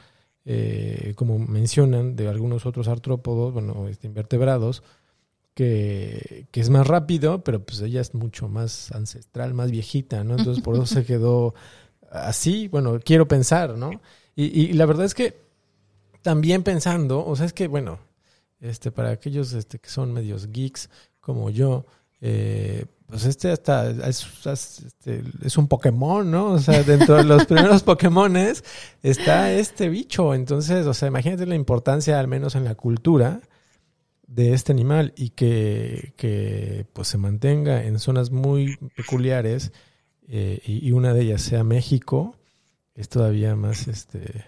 [0.44, 4.83] eh, como mencionan de algunos otros artrópodos, bueno, este, invertebrados,
[5.55, 10.37] que, que, es más rápido, pero pues ella es mucho más ancestral, más viejita, ¿no?
[10.38, 11.55] Entonces por eso se quedó
[12.11, 13.92] así, bueno, quiero pensar, ¿no?
[14.37, 15.37] Y, y la verdad es que
[16.23, 18.10] también pensando, o sea, es que, bueno,
[18.61, 21.87] este, para aquellos este, que son medios geeks como yo,
[22.20, 26.53] eh, pues este hasta es, este, es, un Pokémon, ¿no?
[26.53, 28.62] O sea, dentro de los primeros Pokémones
[29.03, 30.35] está este bicho.
[30.35, 33.40] Entonces, o sea, imagínate la importancia, al menos en la cultura,
[34.29, 39.73] de este animal y que, que pues se mantenga en zonas muy peculiares
[40.29, 42.37] eh, y, y, una de ellas sea México,
[42.94, 44.44] es todavía más este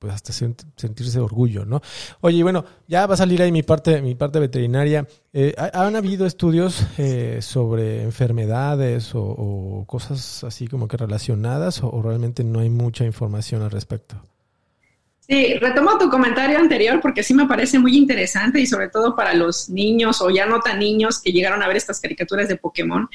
[0.00, 1.82] pues hasta sentirse orgullo, ¿no?
[2.22, 5.06] Oye, bueno, ya va a salir ahí mi parte, mi parte veterinaria.
[5.30, 12.42] Eh, ¿Han habido estudios eh, sobre enfermedades o, cosas así como que relacionadas o, realmente
[12.44, 14.16] no hay mucha información al respecto?
[15.18, 19.34] Sí, retomo tu comentario anterior porque sí me parece muy interesante y sobre todo para
[19.34, 23.06] los niños o ya no tan niños que llegaron a ver estas caricaturas de Pokémon.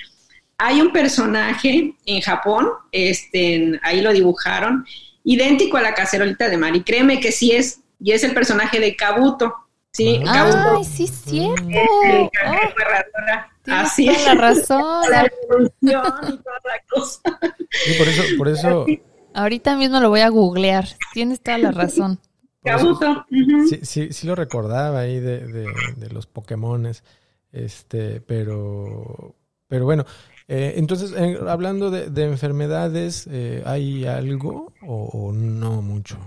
[0.60, 4.86] Hay un personaje en Japón, este, ahí lo dibujaron,
[5.26, 6.84] idéntico a la cacerolita de Mari.
[6.84, 9.54] Créeme que sí es, y es el personaje de Kabuto.
[9.92, 11.64] Sí, Ay, sí, es cierto.
[11.68, 12.30] Oh,
[13.68, 14.26] Así es.
[14.26, 15.10] la razón.
[15.10, 17.22] La evolución y toda la cosa.
[17.98, 18.86] por eso, por eso.
[19.34, 20.86] Ahorita mismo lo voy a googlear.
[21.14, 22.20] Tienes toda la razón.
[22.64, 23.26] Kabuto.
[23.70, 27.04] sí, sí, sí, lo recordaba ahí de, de, de los Pokémones.
[27.52, 29.36] Este, pero,
[29.68, 30.06] pero bueno,
[30.48, 31.12] eh, entonces,
[31.48, 36.18] hablando de, enfermedades, eh, ¿hay algo o, no mucho?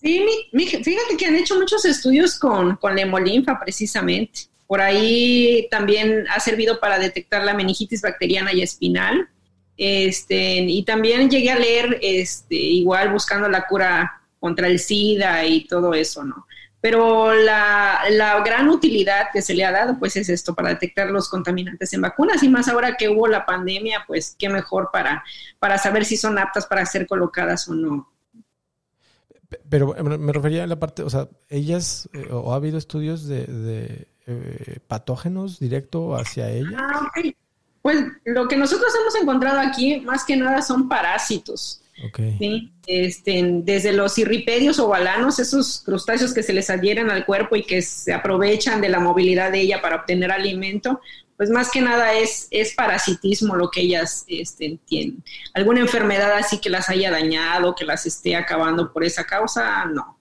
[0.00, 4.42] Sí, fíjate que han hecho muchos estudios con, con la hemolinfa precisamente.
[4.66, 9.28] Por ahí también ha servido para detectar la meningitis bacteriana y espinal.
[9.76, 15.64] Este, y también llegué a leer este, igual buscando la cura contra el SIDA y
[15.64, 16.46] todo eso, ¿no?
[16.88, 18.04] Pero la,
[18.44, 22.00] gran utilidad que se le ha dado, pues es esto, para detectar los contaminantes en
[22.00, 25.24] vacunas y más ahora que hubo la pandemia, pues qué mejor para,
[25.58, 28.08] para saber si son aptas para ser colocadas o no.
[29.68, 34.06] Pero me refería a la parte, o sea, ellas, eh, o ha habido estudios de,
[34.28, 36.72] eh, patógenos directo hacia ellas.
[36.78, 37.10] Ah,
[37.82, 37.96] Pues
[38.26, 41.82] lo que nosotros hemos encontrado aquí, más que nada, son parásitos.
[42.38, 42.72] ¿Sí?
[42.86, 47.64] Este, desde los irripedios o balanos, esos crustáceos que se les adhieren al cuerpo y
[47.64, 51.00] que se aprovechan de la movilidad de ella para obtener alimento,
[51.36, 55.22] pues más que nada es, es parasitismo lo que ellas este, tienen.
[55.54, 59.84] ¿Alguna enfermedad así que las haya dañado, que las esté acabando por esa causa?
[59.86, 60.18] No.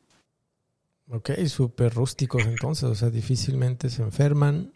[1.10, 4.74] Ok, súper rústicos entonces, o sea, difícilmente se enferman.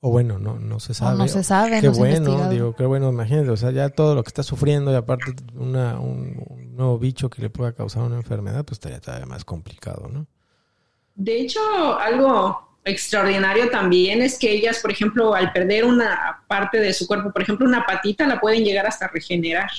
[0.00, 1.18] O bueno, no, no se sabe.
[1.18, 1.80] no se sabe.
[1.80, 4.94] Qué bueno, digo, qué bueno, imagínate, o sea, ya todo lo que está sufriendo y
[4.94, 9.44] aparte una, un, nuevo bicho que le pueda causar una enfermedad, pues estaría todavía más
[9.44, 10.26] complicado, ¿no?
[11.16, 11.60] De hecho,
[11.98, 17.32] algo extraordinario también es que ellas, por ejemplo, al perder una parte de su cuerpo,
[17.32, 19.70] por ejemplo, una patita, la pueden llegar hasta regenerar.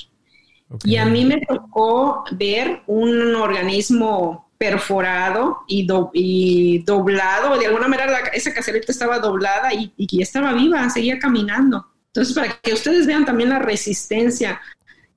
[0.84, 8.24] Y a mí me tocó ver un organismo perforado y, y doblado, de alguna manera
[8.34, 11.86] esa caserita estaba doblada y, y estaba viva, seguía caminando.
[12.08, 14.60] Entonces, para que ustedes vean también la resistencia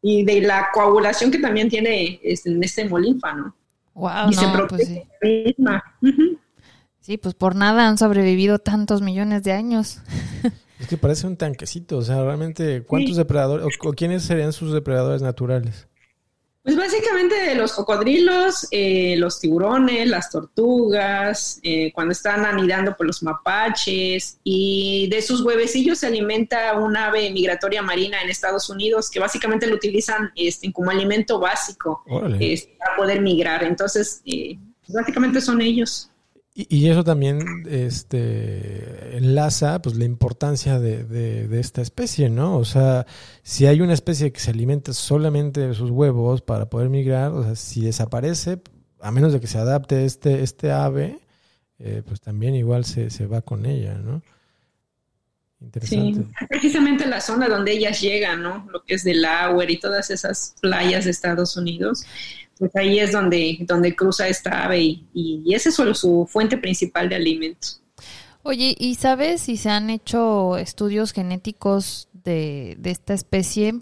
[0.01, 3.53] y de la coagulación que también tiene este, en este hemolinfa, ¿no?
[3.95, 5.03] Wow, y se pues sí.
[5.21, 5.83] misma.
[7.01, 9.99] Sí, pues por nada han sobrevivido tantos millones de años.
[10.79, 15.21] Es que parece un tanquecito, o sea, realmente, ¿cuántos depredadores, o quiénes serían sus depredadores
[15.21, 15.87] naturales?
[16.63, 23.21] Pues básicamente los cocodrilos, eh, los tiburones, las tortugas, eh, cuando están anidando por los
[23.21, 29.19] mapaches y de sus huevecillos se alimenta un ave migratoria marina en Estados Unidos que
[29.19, 32.01] básicamente lo utilizan este, como alimento básico
[32.39, 33.65] este, para poder migrar.
[33.65, 36.12] Entonces, eh, básicamente son ellos.
[36.55, 42.57] Y, eso también este, enlaza pues, la importancia de, de, esta especie, ¿no?
[42.57, 43.07] O sea,
[43.41, 47.43] si hay una especie que se alimenta solamente de sus huevos para poder migrar, o
[47.43, 48.61] sea, si desaparece,
[49.01, 51.19] a menos de que se adapte este, este ave,
[51.79, 54.21] eh, pues también igual se, se va con ella, ¿no?
[55.59, 56.19] Interesante.
[56.19, 58.67] Sí, precisamente la zona donde ellas llegan, ¿no?
[58.71, 62.05] Lo que es Delaware y todas esas playas de Estados Unidos
[62.63, 67.09] pues ahí es donde, donde cruza esta ave y, y esa es su, fuente principal
[67.09, 67.81] de alimentos.
[68.41, 73.81] Oye, ¿y sabes si se han hecho estudios genéticos de, de esta especie?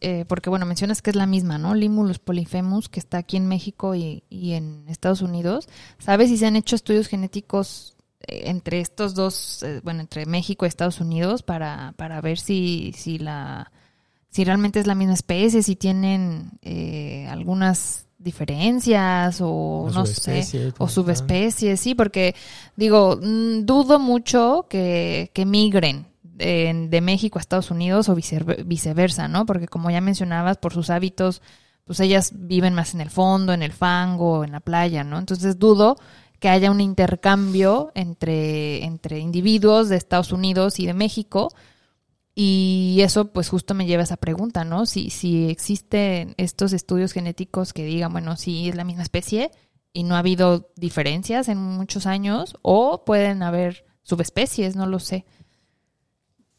[0.00, 1.74] Eh, porque, bueno, mencionas que es la misma, ¿no?
[1.74, 5.68] Limulus polyphemus, que está aquí en México y, y en Estados Unidos.
[5.98, 7.96] ¿Sabes si se han hecho estudios genéticos
[8.28, 12.94] eh, entre estos dos, eh, bueno, entre México y Estados Unidos para, para ver si,
[12.96, 13.72] si la
[14.28, 16.52] si realmente es la misma especie, si tienen
[17.28, 22.34] algunas diferencias o, no sé, o subespecies, sí, porque
[22.76, 29.26] digo, mm, dudo mucho que, que migren de, de, México a Estados Unidos o viceversa,
[29.26, 29.46] ¿no?
[29.46, 31.40] Porque como ya mencionabas, por sus hábitos,
[31.84, 35.18] pues ellas viven más en el fondo, en el fango, en la playa, ¿no?
[35.18, 35.96] Entonces dudo
[36.38, 41.52] que haya un intercambio entre, entre individuos de Estados Unidos y de México,
[42.34, 44.86] y eso pues justo me lleva a esa pregunta, ¿no?
[44.86, 49.50] Si, si existen estos estudios genéticos que digan, bueno, si es la misma especie
[49.92, 55.26] y no ha habido diferencias en muchos años o pueden haber subespecies, no lo sé.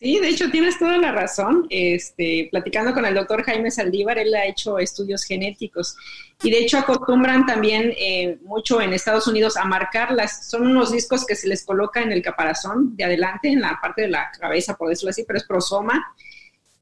[0.01, 1.67] Sí, de hecho tienes toda la razón.
[1.69, 5.95] Este, platicando con el doctor Jaime Saldívar, él ha hecho estudios genéticos
[6.41, 10.49] y de hecho acostumbran también eh, mucho en Estados Unidos a marcarlas.
[10.49, 14.01] Son unos discos que se les coloca en el caparazón de adelante, en la parte
[14.01, 16.15] de la cabeza, por decirlo así, pero es prosoma.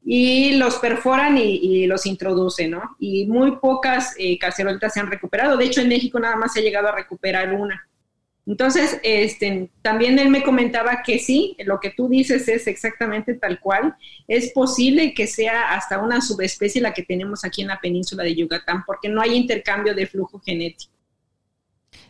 [0.05, 2.95] y los perforan y, los introducen, ¿no?
[2.99, 5.57] Y muy pocas eh, se han recuperado.
[5.57, 7.88] De hecho, en México nada más se ha llegado a recuperar una.
[8.49, 13.59] Entonces, este, también él me comentaba que sí, lo que tú dices es exactamente tal
[13.59, 13.95] cual.
[14.27, 18.35] Es posible que sea hasta una subespecie la que tenemos aquí en la península de
[18.35, 20.91] Yucatán, porque no hay intercambio de flujo genético.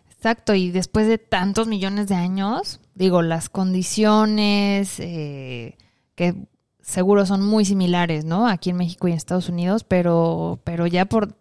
[0.09, 5.75] Exacto, y después de tantos millones de años, digo, las condiciones eh,
[6.15, 6.35] que
[6.81, 8.47] seguro son muy similares, ¿no?
[8.47, 11.35] Aquí en México y en Estados Unidos, pero, pero ya por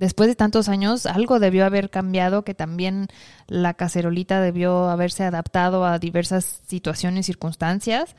[0.00, 3.06] después de tantos años algo debió haber cambiado, que también
[3.46, 8.16] la cacerolita debió haberse adaptado a diversas situaciones, circunstancias,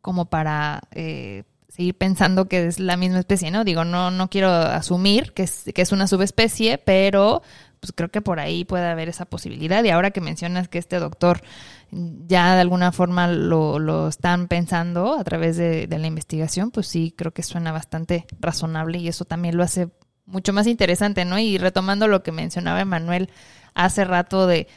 [0.00, 3.64] como para eh, seguir pensando que es la misma especie, ¿no?
[3.64, 7.42] Digo, no, no quiero asumir que es, que es una subespecie, pero
[7.80, 9.84] pues creo que por ahí puede haber esa posibilidad.
[9.84, 11.42] Y ahora que mencionas que este doctor
[11.90, 17.14] ya de alguna forma lo, lo están pensando a través de, la investigación, pues sí,
[17.14, 19.90] creo que suena bastante razonable y eso también lo hace
[20.26, 21.38] mucho más interesante, ¿no?
[21.38, 23.30] Y retomando lo que mencionaba Emanuel
[23.74, 24.68] hace rato de,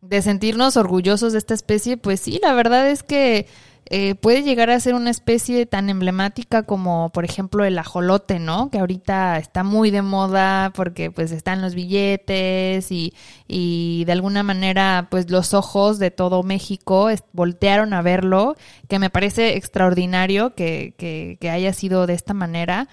[0.00, 3.46] de sentirnos orgullosos de esta especie, pues sí, la verdad es que
[3.88, 8.68] eh, puede llegar a ser una especie tan emblemática como, por ejemplo, el ajolote, ¿no?
[8.68, 13.14] Que ahorita está muy de moda porque pues están los billetes y,
[13.46, 18.56] y de alguna manera pues los ojos de todo México voltearon a verlo,
[18.88, 22.88] que me parece extraordinario que, que, que haya sido de esta manera.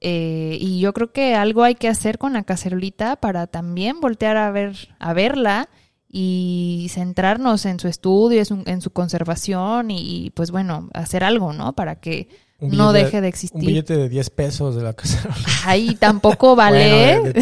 [0.00, 4.36] Eh, y yo creo que algo hay que hacer con la cacerolita para también voltear
[4.36, 5.68] a ver, a verla
[6.08, 11.74] y centrarnos en su estudio, en su, conservación y, pues bueno, hacer algo, ¿no?
[11.74, 12.28] Para que
[12.60, 13.60] no deje de existir.
[13.60, 15.28] Un billete de 10 pesos de la casa.
[15.64, 17.32] Ahí tampoco vale.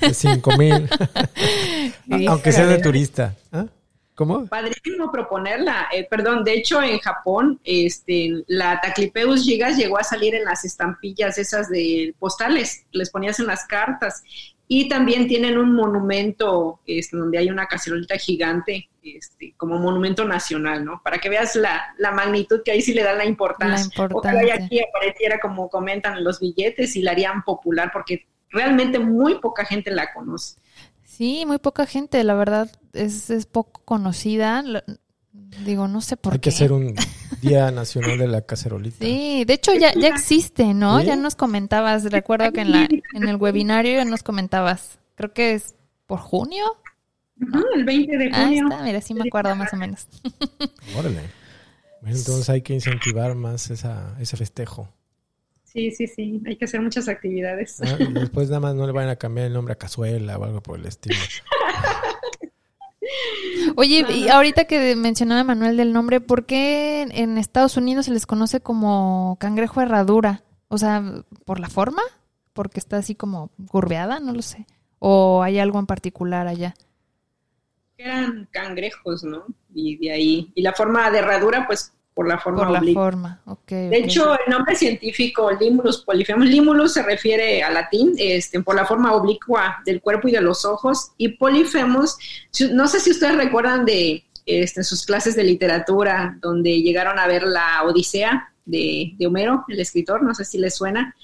[0.00, 0.88] de, 5 mil.
[2.28, 3.34] Aunque sea de turista.
[3.52, 3.66] ¿Ah?
[4.16, 4.46] ¿Cómo?
[4.46, 5.88] Padrísimo proponerla.
[5.92, 10.64] Eh, perdón, de hecho en Japón, este, la Taclipeus gigas llegó a salir en las
[10.64, 14.22] estampillas esas de postales, les ponías en las cartas
[14.68, 20.82] y también tienen un monumento este, donde hay una cacerolita gigante este, como monumento nacional,
[20.82, 21.02] ¿no?
[21.04, 23.76] Para que veas la, magnitud que ahí sí le dan la importancia.
[23.96, 24.54] La importancia.
[24.54, 29.90] aquí apareciera como comentan los billetes y la harían popular porque realmente muy poca gente
[29.90, 30.58] la conoce.
[31.16, 34.62] Sí, muy poca gente, la verdad es, es poco conocida.
[35.64, 36.36] Digo, no sé por qué.
[36.36, 36.94] Hay que hacer un
[37.40, 38.98] Día Nacional de la Cacerolita.
[39.02, 41.02] Sí, de hecho ya, ya existe, ¿no?
[41.02, 45.54] Ya nos comentabas, recuerdo que en, la, en el webinario ya nos comentabas, creo que
[45.54, 45.74] es
[46.06, 46.66] por junio.
[47.74, 48.46] el 20 de junio.
[48.46, 50.08] Ahí está, mira, sí me acuerdo más o menos.
[50.98, 51.22] Órale.
[52.04, 54.92] entonces hay que incentivar más esa, ese festejo.
[55.76, 57.82] Sí, sí, sí, hay que hacer muchas actividades.
[57.82, 60.62] Ah, después nada más no le vayan a cambiar el nombre a cazuela o algo
[60.62, 61.16] por el estilo.
[63.76, 68.24] Oye, y ahorita que mencionaba Manuel del nombre, ¿por qué en Estados Unidos se les
[68.24, 70.44] conoce como cangrejo herradura?
[70.68, 71.04] O sea,
[71.44, 72.00] ¿por la forma?
[72.54, 74.18] ¿Porque está así como curveada?
[74.18, 74.66] No lo sé.
[74.98, 76.74] ¿O hay algo en particular allá?
[77.98, 79.44] Eran cangrejos, ¿no?
[79.74, 80.52] Y de ahí.
[80.54, 83.68] Y la forma de herradura, pues por la forma Por la forma, ok.
[83.68, 88.86] De hecho, el nombre científico Limulus polifemus, Limulus se refiere a latín, este, por la
[88.86, 92.16] forma oblicua del cuerpo y de los ojos, y polifemus,
[92.72, 97.42] no sé si ustedes recuerdan de este, sus clases de literatura, donde llegaron a ver
[97.42, 101.14] la Odisea de, de Homero, el escritor, no sé si les suena.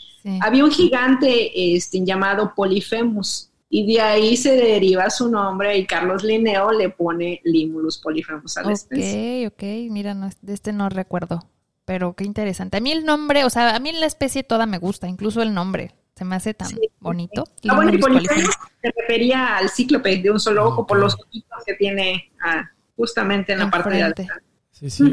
[0.43, 6.23] Había un gigante este, llamado Polifemus, y de ahí se deriva su nombre y Carlos
[6.23, 9.47] Linneo le pone Limulus polifemus a la especie.
[9.47, 11.49] Ok, ok, mira, de este no recuerdo,
[11.87, 12.77] pero qué interesante.
[12.77, 15.55] A mí el nombre, o sea, a mí la especie toda me gusta, incluso el
[15.55, 16.69] nombre, se me hace tan
[17.01, 17.45] bonito.
[17.67, 21.65] Ah, bueno, y polifemus se refería al cíclope de un solo ojo por los ojitos
[21.65, 24.29] que tiene ah, justamente en la parte de adelante.
[24.71, 25.05] Sí, sí,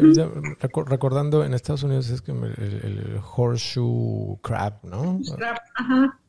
[0.85, 5.21] recordando en Estados Unidos es que el, el, horseshoe crab, ¿no?
[5.37, 6.19] Crab, ajá.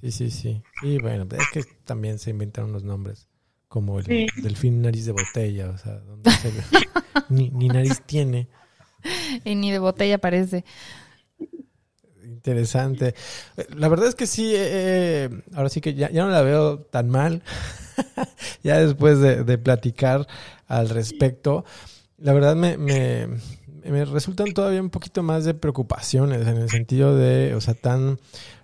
[0.00, 0.62] Sí, sí, sí.
[0.82, 3.28] Sí, bueno, es que también se inventaron los nombres,
[3.66, 6.52] como el delfín nariz de botella, o sea, donde se
[7.30, 8.48] ni, ni, nariz tiene.
[9.44, 10.66] Y ni de botella parece.
[12.22, 13.14] Interesante.
[13.74, 16.80] La verdad es que sí, eh, eh, ahora sí que ya, ya, no la veo
[16.80, 17.42] tan mal,
[18.62, 20.26] ya después de, de, platicar
[20.66, 21.64] al respecto.
[22.18, 23.28] La verdad me, me,
[23.82, 28.18] me resultan todavía un poquito más de preocupaciones en el sentido de, o sea, tan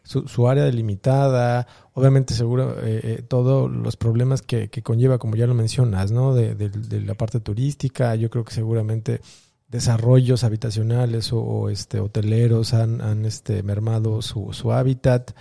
[0.05, 5.55] su, área delimitada, obviamente seguro eh, eh, todos los problemas que, conlleva, como ya lo
[5.55, 6.35] mencionas, ¿no?
[6.35, 6.71] De,
[7.05, 9.21] la parte turística, yo creo que seguramente
[9.69, 15.33] desarrollos habitacionales o, este hoteleros han, han este mermado su, su hábitat,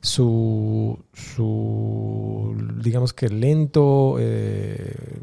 [0.00, 5.20] su, su digamos que lento eh,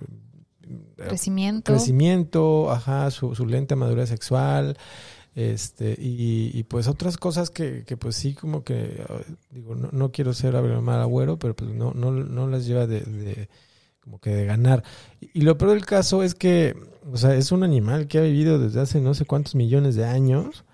[0.96, 4.78] crecimiento, crecimiento, ajá, su, su lenta madurez sexual,
[5.34, 9.04] este, y, pues otras cosas que, que, pues sí como que,
[9.50, 13.48] digo, no, no quiero ser mal agüero, pero pues no, no, no las lleva de,
[14.02, 14.84] como que de ganar.
[15.22, 16.76] Y, lo peor del caso es que,
[17.10, 20.06] o sea, es un animal que ha vivido desde hace no sé cuántos millones de
[20.06, 20.66] años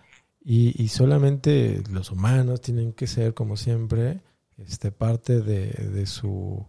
[0.44, 4.22] y, y solamente los humanos tienen que ser, como siempre,
[4.58, 6.68] este, parte de, de su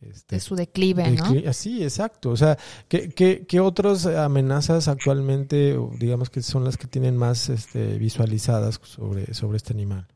[0.00, 1.52] este, de su declive, ¿no?
[1.52, 2.30] Sí, exacto.
[2.30, 2.56] O sea,
[2.88, 8.80] ¿qué, qué, qué otras amenazas actualmente, digamos que son las que tienen más este, visualizadas
[8.82, 10.06] sobre, sobre este animal?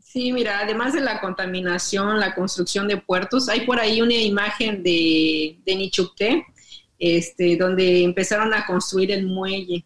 [0.00, 4.82] Sí, mira, además de la contaminación, la construcción de puertos, hay por ahí una imagen
[4.82, 6.44] de, de Nichupté,
[6.98, 9.84] este, donde empezaron a construir el muelle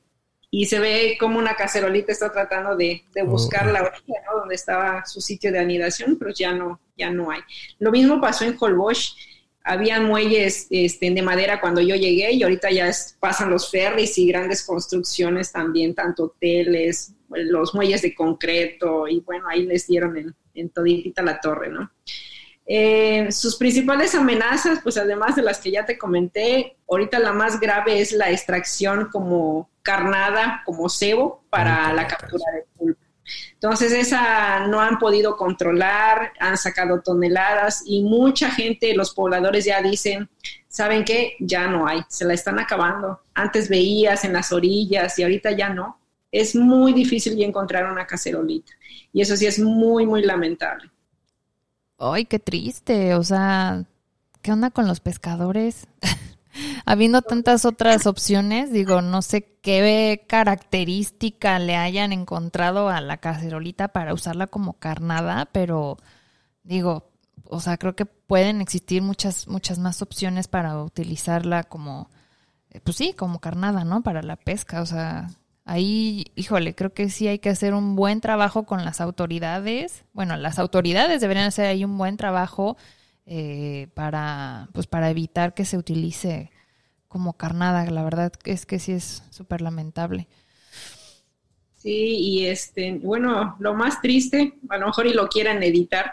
[0.54, 4.40] y se ve como una cacerolita está tratando de, de buscar la orilla, ¿no?
[4.40, 7.40] Donde estaba su sitio de anidación, pero ya no, ya no hay.
[7.78, 9.16] Lo mismo pasó en Holbox.
[9.64, 14.26] Había muelles este, de madera cuando yo llegué y ahorita ya pasan los ferries y
[14.26, 20.34] grandes construcciones también, tanto hoteles, los muelles de concreto y bueno, ahí les dieron en,
[20.52, 21.90] en toditita la torre, ¿no?
[22.66, 27.58] Eh, sus principales amenazas, pues además de las que ya te comenté, ahorita la más
[27.58, 33.02] grave es la extracción como carnada, como cebo, para la captura de pulpo.
[33.54, 39.80] Entonces, esa no han podido controlar, han sacado toneladas y mucha gente, los pobladores ya
[39.80, 40.28] dicen,
[40.68, 41.36] ¿saben qué?
[41.40, 43.20] Ya no hay, se la están acabando.
[43.34, 45.98] Antes veías en las orillas y ahorita ya no.
[46.30, 48.72] Es muy difícil ya encontrar una cacerolita.
[49.12, 50.90] Y eso sí es muy, muy lamentable.
[52.02, 53.14] Ay, qué triste.
[53.14, 53.84] O sea,
[54.42, 55.86] ¿qué onda con los pescadores?
[56.84, 63.88] Habiendo tantas otras opciones, digo, no sé qué característica le hayan encontrado a la cacerolita
[63.88, 65.96] para usarla como carnada, pero
[66.64, 67.08] digo,
[67.48, 72.10] o sea, creo que pueden existir muchas, muchas más opciones para utilizarla como,
[72.70, 74.02] eh, pues sí, como carnada, ¿no?
[74.02, 75.28] Para la pesca, o sea,
[75.64, 80.04] Ahí, híjole, creo que sí hay que hacer un buen trabajo con las autoridades.
[80.12, 82.76] Bueno, las autoridades deberían hacer ahí un buen trabajo
[83.26, 86.50] eh, para, pues, para evitar que se utilice
[87.06, 87.88] como carnada.
[87.90, 90.26] La verdad es que sí es súper lamentable.
[91.76, 96.12] Sí, y este, bueno, lo más triste, a lo mejor y lo quieran editar,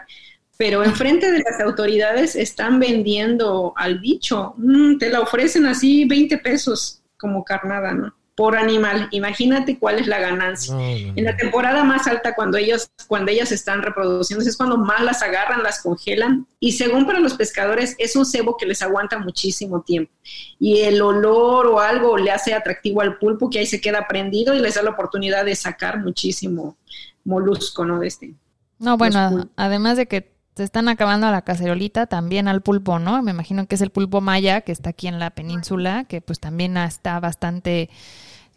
[0.56, 4.54] pero enfrente de las autoridades están vendiendo al bicho.
[4.58, 8.19] Mm, te la ofrecen así 20 pesos como carnada, ¿no?
[8.40, 9.06] Por animal.
[9.10, 10.74] Imagínate cuál es la ganancia.
[10.80, 15.22] en la temporada más alta, cuando ellos, cuando ellas están reproduciendo, es cuando más las
[15.22, 16.46] agarran, las congelan.
[16.58, 20.10] Y según para los pescadores, es un cebo que les aguanta muchísimo tiempo.
[20.58, 24.54] Y el olor o algo le hace atractivo al pulpo, que ahí se queda prendido
[24.54, 26.78] y les da la oportunidad de sacar muchísimo
[27.24, 28.00] molusco, ¿no?
[28.00, 28.32] De este.
[28.78, 33.22] No, bueno, además de que se están acabando a la cacerolita, también al pulpo, ¿no?
[33.22, 36.40] Me imagino que es el pulpo maya que está aquí en la península, que pues
[36.40, 37.90] también está bastante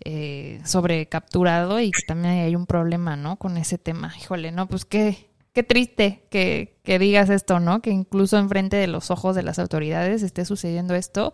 [0.06, 3.38] eh, sobrecapturado y que también hay un problema, ¿no?
[3.38, 4.14] Con ese tema.
[4.20, 7.82] Híjole, no, pues qué, qué triste que, que digas esto, ¿no?
[7.82, 11.34] Que incluso enfrente de los ojos de las autoridades esté sucediendo esto.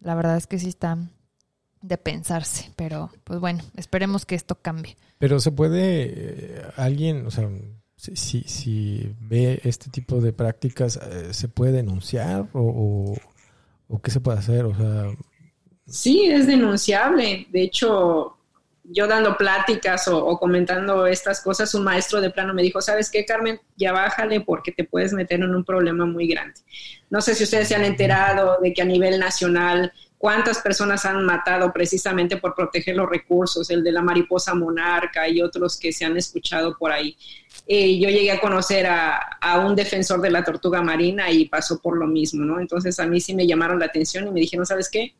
[0.00, 0.98] La verdad es que sí está
[1.82, 4.96] de pensarse, pero pues bueno, esperemos que esto cambie.
[5.18, 7.48] Pero se puede, eh, alguien, o sea,
[7.96, 13.16] si, si ve este tipo de prácticas, eh, ¿se puede denunciar o,
[13.88, 14.64] o, qué se puede hacer?
[14.64, 15.06] O sea,
[15.86, 17.46] Sí, es denunciable.
[17.50, 18.36] De hecho,
[18.84, 23.24] yo dando pláticas o, comentando estas cosas, un maestro de plano me dijo, ¿sabes qué,
[23.24, 23.60] Carmen?
[23.76, 26.60] Ya bájale porque te puedes meter en un problema muy grande.
[27.10, 31.24] No sé si ustedes se han enterado de que a nivel nacional cuántas personas han
[31.24, 36.04] matado precisamente por proteger los recursos, el de la mariposa monarca y otros que se
[36.04, 37.16] han escuchado por ahí.
[37.66, 41.80] Eh, yo llegué a conocer a, a, un defensor de la tortuga marina y pasó
[41.80, 42.60] por lo mismo, ¿no?
[42.60, 45.14] Entonces a mí sí me llamaron la atención y me dijeron, ¿sabes qué?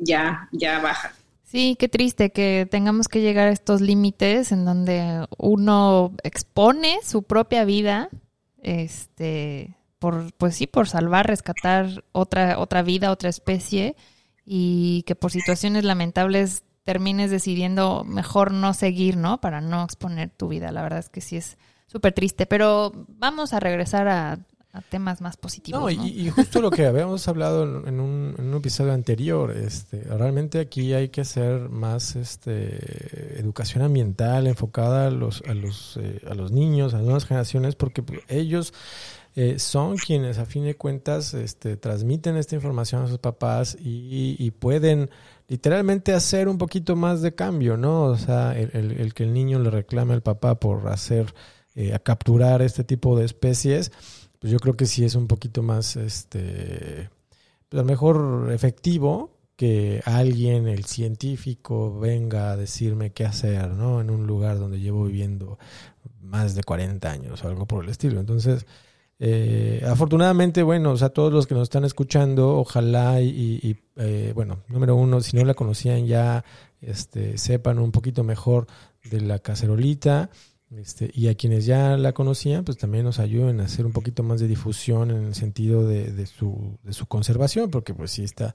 [0.00, 1.12] Ya, ya baja.
[1.44, 7.24] Sí, qué triste que tengamos que llegar a estos límites en donde uno expone su
[7.24, 8.08] propia vida,
[8.62, 13.96] este, por, pues sí, por salvar, rescatar otra, otra vida, otra especie,
[14.44, 19.40] y que por situaciones lamentables termines decidiendo mejor no seguir, ¿no?
[19.40, 20.72] Para no exponer tu vida.
[20.72, 22.46] La verdad es que sí es súper triste.
[22.46, 24.38] Pero vamos a regresar a
[24.72, 25.80] a temas más positivos.
[25.80, 30.60] No, Y, justo lo que habíamos hablado en un, en un, episodio anterior, este, realmente
[30.60, 36.34] aquí hay que hacer más este, educación ambiental enfocada a los, a los, eh, a
[36.34, 38.72] los niños, a las nuevas generaciones, porque ellos
[39.34, 44.36] eh, son quienes a fin de cuentas este, transmiten esta información a sus papás y,
[44.38, 45.10] y, pueden
[45.48, 48.04] literalmente hacer un poquito más de cambio, ¿no?
[48.04, 51.34] O sea, el, el, el que el niño le reclame al papá por hacer,
[51.76, 53.92] eh, a capturar este tipo de especies
[54.40, 57.10] pues yo creo que sí es un poquito más, este,
[57.68, 64.00] pues, a lo mejor efectivo que alguien, el científico, venga a decirme qué hacer, ¿no?
[64.00, 65.58] En un lugar donde llevo viviendo
[66.22, 68.20] más de 40 años o algo por el estilo.
[68.20, 68.64] Entonces,
[69.18, 74.62] eh, afortunadamente, bueno, o sea, todos los que nos están escuchando, ojalá y, eh, bueno,
[74.68, 76.42] número uno, si no la conocían ya,
[76.80, 78.66] este, sepan un poquito mejor
[79.04, 80.30] de la cacerolita.
[80.76, 84.22] Este, y a quienes ya la conocían, pues también nos ayuden a hacer un poquito
[84.22, 88.22] más de difusión en el sentido de, de, su, de su conservación, porque pues sí
[88.22, 88.54] está,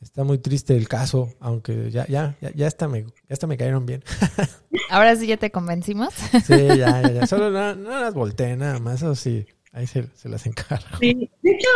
[0.00, 3.56] está muy triste el caso, aunque ya, ya, ya, ya hasta me, ya hasta me
[3.56, 4.04] cayeron bien.
[4.90, 6.14] Ahora sí ya te convencimos.
[6.14, 7.26] Sí, ya, ya, ya.
[7.26, 10.98] Solo no, no las volteé nada más, eso sí, ahí se, las encargo.
[11.00, 11.68] De hecho,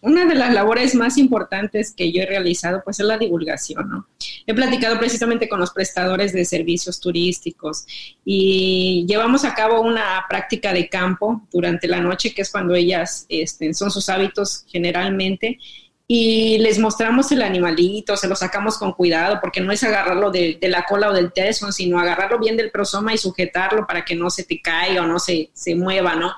[0.00, 4.06] una de las labores más importantes que yo he realizado, pues es la divulgación, ¿no?
[4.46, 7.86] He platicado precisamente con los prestadores de servicios turísticos
[8.24, 13.24] y llevamos a cabo una práctica de campo durante la noche, que es cuando ellas
[13.28, 15.58] este, son sus hábitos generalmente,
[16.06, 20.58] y les mostramos el animalito, se lo sacamos con cuidado, porque no es agarrarlo de,
[20.60, 24.28] la cola o del teson, sino agarrarlo bien del prosoma y sujetarlo para que no
[24.28, 26.34] se te caiga o no se, se mueva, ¿no?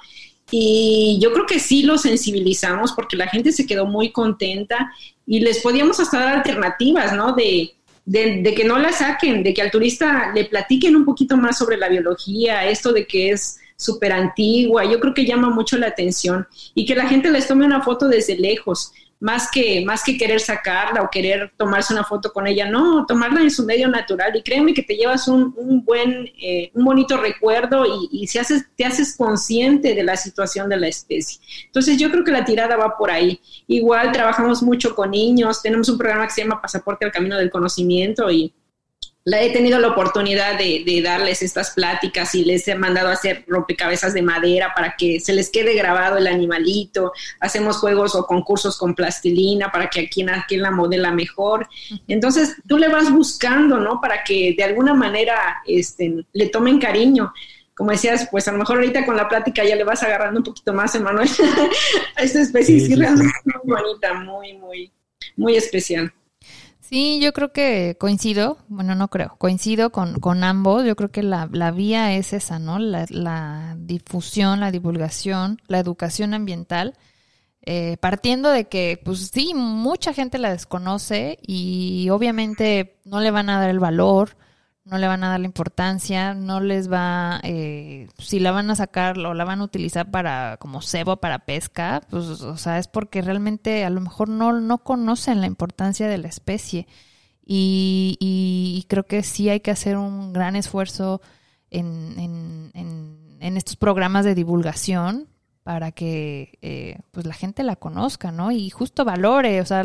[0.51, 4.93] Y yo creo que sí lo sensibilizamos porque la gente se quedó muy contenta
[5.27, 7.33] y les podíamos hasta dar alternativas, ¿no?
[7.35, 7.75] De,
[8.05, 11.77] de, que no la saquen, de que al turista le platiquen un poquito más sobre
[11.77, 16.47] la biología, esto de que es súper antigua, yo creo que llama mucho la atención
[16.75, 20.41] y que la gente les tome una foto desde lejos más que, más que querer
[20.41, 24.43] sacarla o querer tomarse una foto con ella, no, tomarla en su medio natural y
[24.43, 28.67] créeme que te llevas un, un buen, eh, un bonito recuerdo y, y si haces,
[28.77, 31.41] te haces consciente de la situación de la especie.
[31.65, 33.41] Entonces yo creo que la tirada va por ahí.
[33.67, 37.51] Igual trabajamos mucho con niños, tenemos un programa que se llama Pasaporte al Camino del
[37.51, 38.53] Conocimiento y
[39.27, 43.45] la he tenido la oportunidad de, darles estas pláticas y les he mandado a hacer
[43.49, 47.13] rompecabezas de madera para que se les quede grabado el animalito.
[47.41, 51.69] Hacemos juegos o concursos con plastilina para que aquí quien la modela mejor.
[52.07, 54.01] Entonces tú le vas buscando, ¿no?
[54.01, 57.33] Para que de alguna manera este, le tomen cariño.
[57.75, 60.45] Como decías, pues a lo mejor ahorita con la plática ya le vas agarrando un
[60.45, 61.29] poquito más, Emanuel,
[62.15, 62.79] a esta especie.
[62.79, 64.93] Sí, sí, realmente muy bonita, muy, muy,
[65.35, 66.13] muy especial.
[66.89, 70.85] Sí, yo creo que coincido, bueno, no creo, coincido con, con ambos.
[70.85, 72.79] Yo creo que la, la vía es esa, ¿no?
[72.79, 76.95] La, la, difusión, la divulgación, la educación ambiental,
[77.63, 83.51] eh, partiendo de que, pues sí, mucha gente la desconoce y obviamente no le van
[83.51, 84.37] a dar el valor,
[84.87, 88.77] no le van a dar la importancia, no les va, eh, si la van a
[88.77, 92.87] sacar o la van a utilizar para como cebo para pesca, pues o sea, es
[92.87, 96.87] porque realmente a lo mejor no, no conocen la importancia de la especie.
[97.45, 101.21] Y, y, creo que sí hay que hacer un gran esfuerzo
[101.71, 105.29] en, en, en, en estos programas de divulgación
[105.63, 108.53] para que eh, pues la gente la conozca, ¿no?
[108.53, 109.85] Y justo valore, o sea,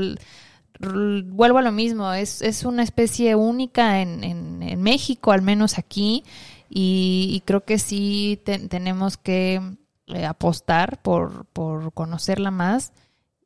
[0.82, 6.23] vuelvo a lo mismo, es, es una especie única en, en, México, al menos aquí,
[6.69, 9.61] y, creo que sí tenemos que
[10.07, 12.93] eh, apostar por, por conocerla más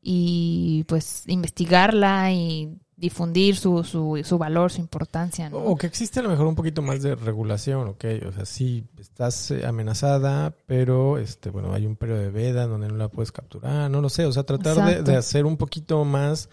[0.01, 5.49] y pues investigarla y difundir su, su, su valor, su importancia.
[5.51, 8.05] O que existe a lo mejor un poquito más de regulación, ¿ok?
[8.27, 12.87] O sea, sí, estás eh, amenazada, pero este bueno hay un periodo de veda donde
[12.87, 16.05] no la puedes capturar, no lo sé, o sea, tratar de, de, hacer un poquito
[16.05, 16.49] más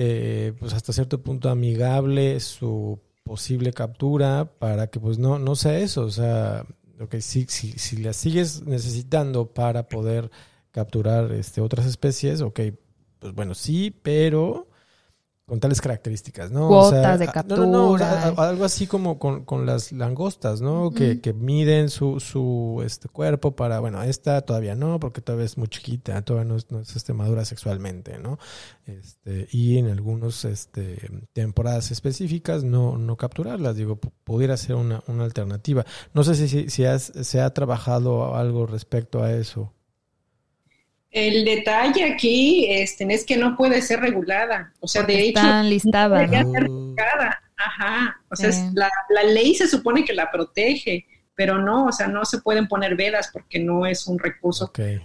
[0.00, 5.76] eh, pues hasta cierto punto amigable su posible captura para que pues no, no sea
[5.80, 6.02] eso.
[6.02, 6.64] O sea,
[7.00, 10.30] okay, si, si, si la sigues necesitando para poder
[10.70, 12.60] capturar este, otras especies, ok,
[13.18, 14.67] pues bueno, sí, pero
[15.48, 16.68] con tales características, ¿no?
[16.68, 17.64] Cuotas de captura.
[17.64, 17.96] No,
[18.36, 20.90] algo así como con, con las langostas, ¿no?
[20.90, 25.56] que, que, miden su, su este cuerpo para, bueno, esta todavía no, porque todavía es
[25.56, 28.38] muy chiquita, todavía no es, no es este, madura sexualmente, ¿no?
[28.84, 30.98] Este, y en algunas este,
[31.32, 35.86] temporadas específicas no, no capturarlas, digo, pudiera ser una, una alternativa.
[36.12, 39.72] No sé si, si has, se ha trabajado algo respecto a eso.
[41.10, 44.74] El detalle aquí este, es que no puede ser regulada.
[44.80, 46.26] O sea, de hecho, está listada.
[46.26, 46.94] ¿no?
[47.56, 48.20] Ajá.
[48.30, 52.24] O sea, la, la, ley se supone que la protege, pero no, o sea, no
[52.24, 55.00] se pueden poner vedas porque no es un recurso okay.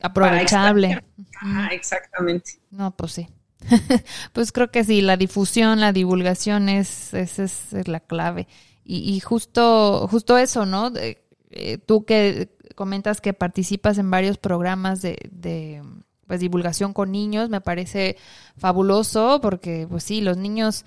[0.00, 1.02] aprovechable.
[1.40, 2.52] Ajá, exactamente.
[2.70, 3.28] No, pues sí.
[4.32, 8.46] pues creo que sí, la difusión, la divulgación es, es, es la clave.
[8.84, 10.90] Y, y, justo, justo eso, ¿no?
[10.90, 11.25] De,
[11.56, 15.82] eh, tú que comentas que participas en varios programas de, de
[16.26, 18.16] pues, divulgación con niños, me parece
[18.56, 20.84] fabuloso porque, pues sí, los niños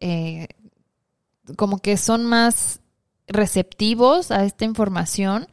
[0.00, 0.48] eh,
[1.56, 2.80] como que son más
[3.26, 5.48] receptivos a esta información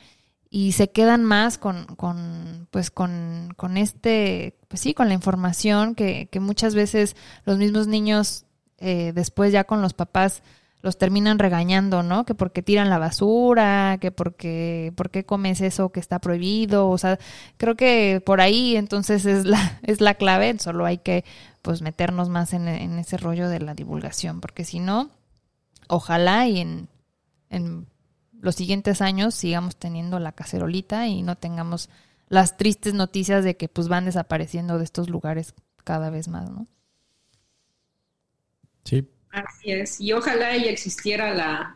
[0.49, 5.95] y se quedan más con, con pues con, con este, pues sí, con la información
[5.95, 7.15] que, que muchas veces
[7.45, 8.45] los mismos niños
[8.77, 10.41] eh, después ya con los papás
[10.81, 12.25] los terminan regañando, ¿no?
[12.25, 17.19] Que porque tiran la basura, que porque, porque comes eso que está prohibido, o sea,
[17.57, 21.25] creo que por ahí entonces es la, es la clave, solo hay que
[21.61, 25.09] pues meternos más en, en ese rollo de la divulgación, porque si no,
[25.87, 26.87] ojalá y en,
[27.49, 27.87] en
[28.39, 31.89] los siguientes años sigamos teniendo la cacerolita y no tengamos
[32.29, 35.53] las tristes noticias de que pues van desapareciendo de estos lugares
[35.83, 36.67] cada vez más, ¿no?
[38.85, 41.75] Sí, Así es, y ojalá ya existiera la,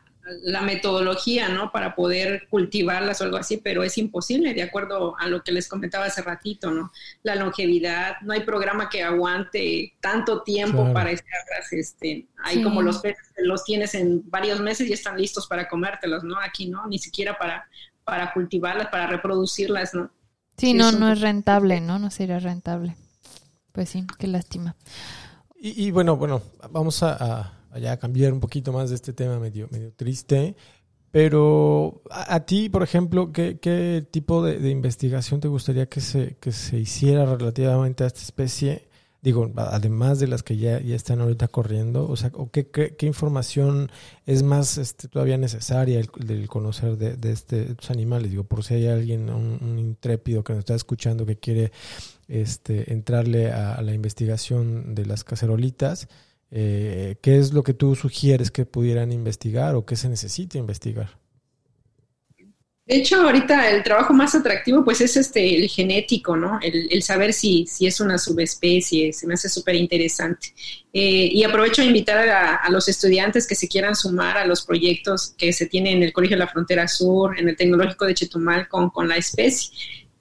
[0.61, 1.69] metodología, ¿no?
[1.73, 5.67] Para poder cultivarlas o algo así, pero es imposible, de acuerdo a lo que les
[5.67, 6.93] comentaba hace ratito, ¿no?
[7.23, 12.99] La longevidad, no hay programa que aguante tanto tiempo para estarlas, este, hay como los
[12.99, 16.39] peces, los tienes en varios meses y están listos para comértelos, ¿no?
[16.39, 17.67] Aquí no, ni siquiera para,
[18.05, 20.09] para cultivarlas, para reproducirlas, ¿no?
[20.57, 21.99] Sí, no, no es rentable, ¿no?
[21.99, 22.95] No sería rentable.
[23.73, 24.75] Pues sí, qué lástima.
[25.65, 26.41] Y, bueno, bueno,
[26.71, 30.57] vamos a, a, cambiar un poquito más de este tema medio, medio triste.
[31.09, 36.51] Pero a, ti, por ejemplo, ¿qué, qué tipo de, investigación te gustaría que se, que
[36.51, 38.89] se hiciera relativamente a esta especie?
[39.23, 43.89] Digo, además de las que ya, ya están ahorita corriendo, o sea, qué, qué, información
[44.25, 48.31] es más este, todavía necesaria el, del conocer de, de, este, estos animales?
[48.31, 51.71] Digo, por si hay alguien, un, un intrépido que nos está escuchando que quiere
[52.27, 56.09] este, entrarle a, la investigación de las cacerolitas,
[56.51, 61.22] eh, ¿qué es lo que tú sugieres que pudieran investigar o qué se necesita investigar?
[62.85, 66.59] De hecho, ahorita el trabajo más atractivo pues es este el genético, ¿no?
[66.61, 70.53] El, saber si, si es una subespecie, se me hace súper interesante.
[70.91, 75.33] Eh, y aprovecho a invitar a, los estudiantes que se quieran sumar a los proyectos
[75.37, 78.67] que se tienen en el Colegio de la Frontera Sur, en el Tecnológico de Chetumal
[78.67, 79.71] con, con la especie.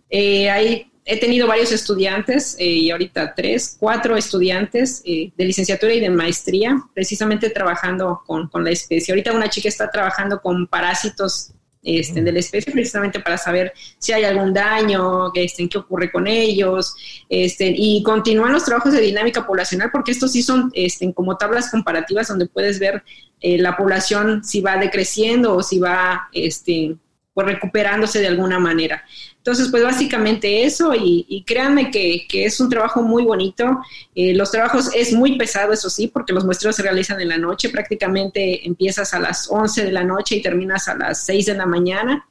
[0.09, 5.93] Eh, hay he tenido varios estudiantes, eh, y ahorita tres, cuatro estudiantes eh, de licenciatura
[5.95, 9.13] y de maestría, precisamente trabajando con, la especie.
[9.13, 11.53] Ahorita una chica está trabajando con parásitos
[11.83, 16.27] este, de la especie precisamente para saber si hay algún daño, este, qué ocurre con
[16.27, 16.95] ellos,
[17.29, 21.71] este, y continúan los trabajos de dinámica poblacional porque estos sí son este, como tablas
[21.71, 23.03] comparativas donde puedes ver
[23.41, 26.97] eh, la población si va decreciendo o si va este,
[27.35, 29.05] pues, recuperándose de alguna manera.
[29.37, 33.81] Entonces, pues básicamente eso y, créanme que, es un trabajo muy bonito.
[34.15, 37.39] Eh, los trabajos es muy pesado, eso sí, porque los muestreos se realizan en la
[37.39, 37.69] noche.
[37.69, 41.67] Prácticamente empiezas a las 11 de la noche y terminas a las 6 de la
[41.67, 42.27] mañana.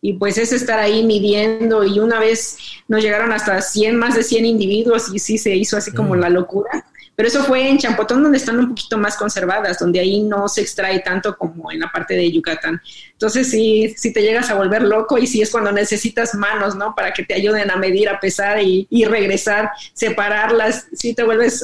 [0.00, 4.22] Y pues es estar ahí midiendo y una vez nos llegaron hasta 100, más de
[4.22, 6.18] 100 individuos y sí se hizo así como mm.
[6.18, 6.86] la locura.
[7.16, 10.62] Pero eso fue en Champotón, donde están un poquito más conservadas, donde ahí no se
[10.62, 12.80] extrae tanto como en la parte de Yucatán.
[13.12, 16.94] Entonces, sí, sí te llegas a volver loco y sí es cuando necesitas manos, ¿no?
[16.94, 20.86] Para que te ayuden a medir, a pesar y, y regresar, separarlas.
[20.92, 21.62] Sí te vuelves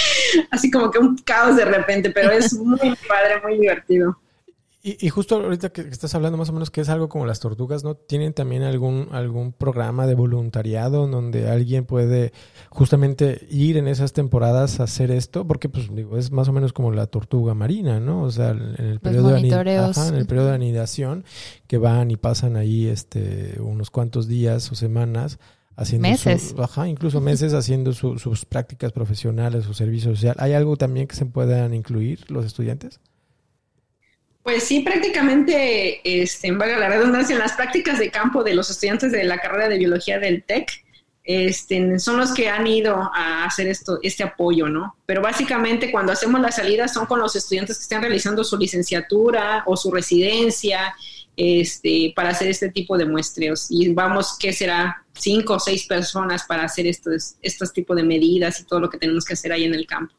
[0.50, 4.18] así como que un caos de repente, pero es muy padre, muy divertido.
[4.86, 7.84] Y, justo ahorita que estás hablando más o menos que es algo como las tortugas,
[7.84, 7.94] ¿no?
[7.94, 12.34] ¿Tienen también algún, algún programa de voluntariado donde alguien puede
[12.68, 15.46] justamente ir en esas temporadas a hacer esto?
[15.46, 18.24] Porque pues digo, es más o menos como la tortuga marina, ¿no?
[18.24, 21.24] O sea, en el periodo, de, en el periodo de anidación,
[21.66, 25.38] que van y pasan ahí este unos cuantos días o semanas
[25.76, 26.54] haciendo meses.
[26.58, 30.36] ajá, incluso meses haciendo sus prácticas profesionales, su servicio social.
[30.38, 33.00] ¿Hay algo también que se puedan incluir los estudiantes?
[34.44, 38.68] Pues sí, prácticamente, este, en vaga la redundancia, en las prácticas de campo de los
[38.68, 40.84] estudiantes de la carrera de biología del TEC,
[41.24, 44.98] este, son los que han ido a hacer esto, este apoyo, ¿no?
[45.06, 49.62] Pero básicamente cuando hacemos las salidas son con los estudiantes que están realizando su licenciatura
[49.64, 50.94] o su residencia,
[51.38, 53.68] este, para hacer este tipo de muestreos.
[53.70, 55.06] Y vamos, ¿qué será?
[55.14, 58.98] Cinco o seis personas para hacer estos, estos tipos de medidas y todo lo que
[58.98, 60.14] tenemos que hacer ahí en el campo.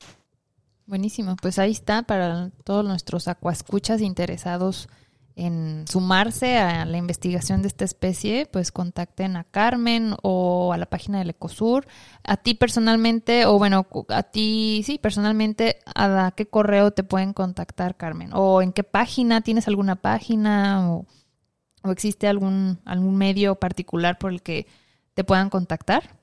[0.88, 4.88] Buenísimo, pues ahí está para todos nuestros acuascuchas interesados
[5.36, 10.86] en sumarse a la investigación de esta especie, pues contacten a Carmen o a la
[10.86, 11.88] página del Ecosur.
[12.24, 17.98] A ti personalmente, o bueno, a ti, sí, personalmente, ¿a qué correo te pueden contactar,
[17.98, 18.30] Carmen?
[18.34, 19.42] ¿O en qué página?
[19.42, 20.92] ¿Tienes alguna página?
[20.92, 21.06] ¿O,
[21.84, 24.68] o existe algún, algún medio particular por el que
[25.16, 26.16] te puedan contactar?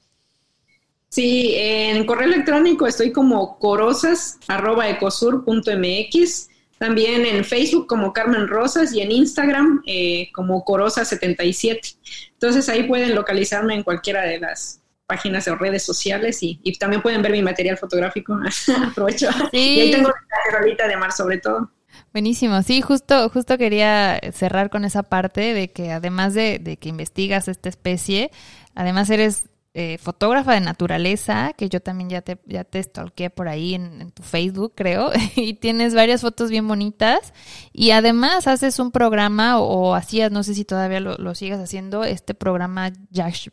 [1.13, 6.49] Sí, en correo electrónico estoy como corosas.ecosur.mx,
[6.79, 11.99] también en Facebook como Carmen Rosas y en Instagram eh, como Corosas77.
[12.33, 17.21] Entonces ahí pueden localizarme en cualquiera de las páginas o redes sociales y, también pueden
[17.21, 18.35] ver mi material fotográfico.
[18.89, 19.29] Aprovecho.
[19.53, 21.71] Y ahí tengo la rolita de mar sobre todo.
[22.15, 26.89] Buenísimo, sí, justo, justo quería cerrar con esa parte de que además de, de que
[26.89, 28.31] investigas esta especie,
[28.75, 29.45] además eres
[29.75, 34.11] eh, fotógrafa de naturaleza, que yo también ya te, ya te stalkeé por ahí en,
[34.11, 37.33] tu Facebook, creo, y tienes varias fotos bien bonitas.
[37.73, 42.05] Y además haces un programa, o, hacías, no sé si todavía lo, lo sigas haciendo,
[42.05, 43.49] este programa Yash,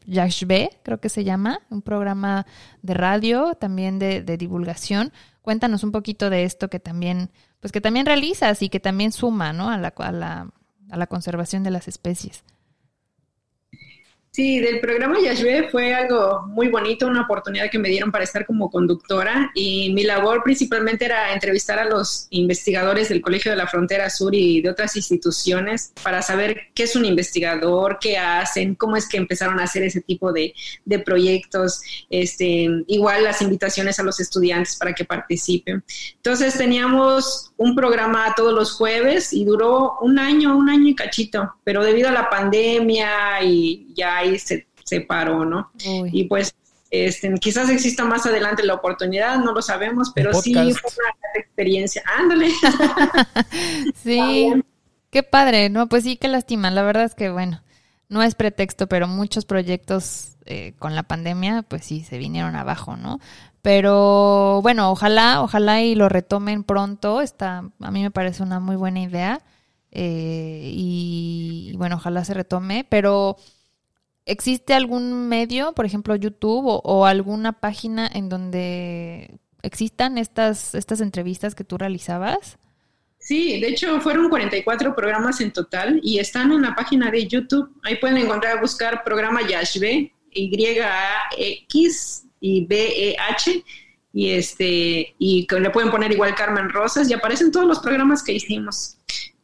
[0.46, 2.46] B, creo que se llama, un programa
[2.82, 5.14] de radio, también de, de divulgación.
[5.42, 9.54] Cuéntanos un poquito de esto que también, pues que también realizas y que también suma,
[9.54, 9.70] ¿no?
[9.70, 10.52] A la, a la,
[10.90, 12.44] a la conservación de las especies.
[14.32, 18.46] Sí, del programa Yashve fue algo muy bonito, una oportunidad que me dieron para estar
[18.46, 23.66] como conductora y mi labor principalmente era entrevistar a los investigadores del Colegio de la
[23.66, 28.98] Frontera Sur y de otras instituciones para saber qué es un investigador, qué hacen, cómo
[28.98, 30.54] es que empezaron a hacer ese tipo de,
[30.86, 35.84] de proyectos, este, igual las invitaciones a los estudiantes para que participen.
[36.18, 41.56] Entonces teníamos un programa todos los jueves y duró un año, un año y cachito,
[41.64, 45.72] pero debido a la pandemia y ya ahí se, se paró, ¿no?
[46.12, 46.56] Y pues
[46.92, 52.04] este, quizás exista más adelante la oportunidad, no lo sabemos, pero sí fue una experiencia.
[52.18, 52.50] Ándale.
[53.96, 54.52] sí,
[55.12, 55.88] qué padre, ¿no?
[55.88, 56.72] Pues sí, qué lástima.
[56.72, 57.62] La verdad es que, bueno,
[58.08, 62.98] no es pretexto, pero muchos proyectos eh, con la pandemia, pues sí, se vinieron abajo,
[62.98, 63.20] ¿no?
[63.62, 67.22] Pero bueno, ojalá, ojalá y lo retomen pronto.
[67.22, 69.42] Está, a mí me parece una muy buena idea.
[69.92, 73.38] Eh, y, bueno, ojalá se retome, pero
[74.26, 81.56] ¿Existe algún medio, por ejemplo YouTube o, alguna página en donde existan estas, estas entrevistas
[81.56, 82.58] que tú realizabas?
[83.18, 87.70] Sí, de hecho fueron 44 programas en total y están en la página de YouTube.
[87.84, 93.64] Ahí pueden encontrar, buscar programa Yashbe, Y-A-X y B-E-H
[94.12, 98.34] y este y le pueden poner igual Carmen Rosas y aparecen todos los programas que
[98.34, 98.99] hicimos.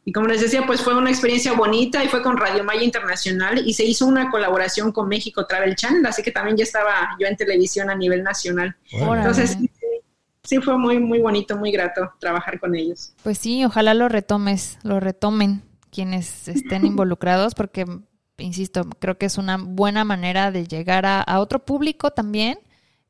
[0.08, 3.66] Y como les decía, pues fue una experiencia bonita y fue con Radio Maya Internacional
[3.66, 7.26] y se hizo una colaboración con México Travel Channel, así que también ya estaba yo
[7.26, 8.76] en televisión a nivel nacional.
[8.88, 9.58] Entonces,
[10.44, 13.14] sí, fue muy, muy bonito, muy grato trabajar con ellos.
[13.24, 17.84] Pues sí, ojalá lo retomes, lo retomen quienes estén involucrados, porque,
[18.38, 22.60] insisto, creo que es una buena manera de llegar a, otro público también.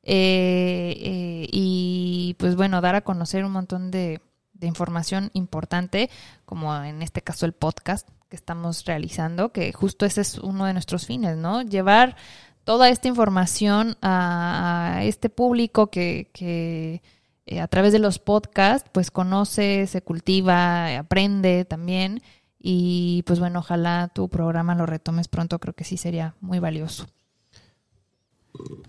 [0.02, 4.22] Eh, eh, y pues bueno, dar a conocer un montón de,
[4.58, 6.10] de información importante,
[6.44, 10.72] como en este caso el podcast que estamos realizando, que justo ese es uno de
[10.72, 11.62] nuestros fines, ¿no?
[11.62, 12.16] Llevar
[12.64, 17.02] toda esta información a, este público que, que
[17.46, 22.22] eh, a través de los podcasts, pues conoce, se cultiva, aprende también.
[22.58, 27.06] Y pues bueno, ojalá tu programa lo retomes pronto, creo que sí sería muy valioso.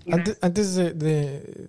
[0.09, 1.67] Antes, antes de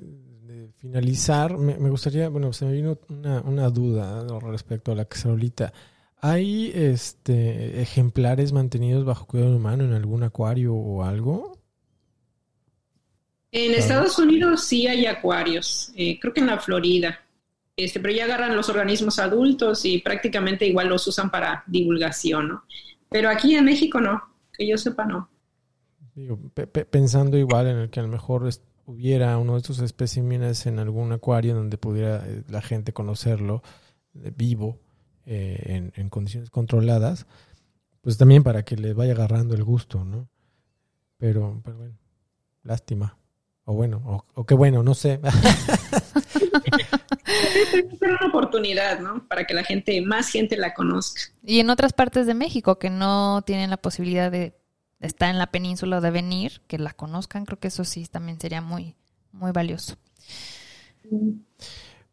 [0.80, 5.72] finalizar, me, gustaría, bueno, se me vino una, una duda respecto a la cacerolita.
[6.20, 11.58] ¿Hay este ejemplares mantenidos bajo cuidado humano en algún acuario o algo?
[13.50, 17.20] En Estados Unidos sí hay acuarios, eh, creo que en la Florida,
[17.76, 22.64] este, pero ya agarran los organismos adultos y prácticamente igual los usan para divulgación, ¿no?
[23.08, 24.22] Pero aquí en México no,
[24.52, 25.30] que yo sepa no.
[26.90, 28.46] pensando igual en el que a lo mejor
[28.88, 33.62] hubiera uno de estos especímenes en algún acuario donde pudiera eh, la gente conocerlo
[34.14, 34.80] de vivo
[35.26, 37.26] eh, en, condiciones controladas,
[38.00, 40.30] pues también para que le vaya agarrando el gusto, ¿no?
[41.18, 41.98] Pero, pero bueno,
[42.62, 43.18] lástima.
[43.64, 45.20] O bueno, o, qué bueno, no sé.
[47.26, 49.28] es una oportunidad, ¿no?
[49.28, 51.20] Para que la gente, más gente la conozca.
[51.44, 54.57] Y en otras partes de México que no tienen la posibilidad de
[55.00, 58.60] está en la península de venir, que la conozcan, creo que eso sí también sería
[58.60, 58.96] muy,
[59.32, 59.96] muy valioso.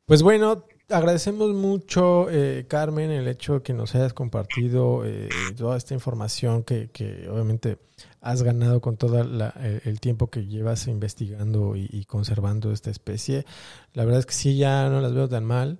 [0.05, 5.77] Pues bueno, agradecemos mucho, eh, Carmen, el hecho de que nos hayas compartido eh, toda
[5.77, 7.79] esta información que, que, obviamente
[8.21, 13.45] has ganado con todo el tiempo que llevas investigando y, y, conservando esta especie.
[13.93, 15.79] La verdad es que sí, ya no las veo tan mal.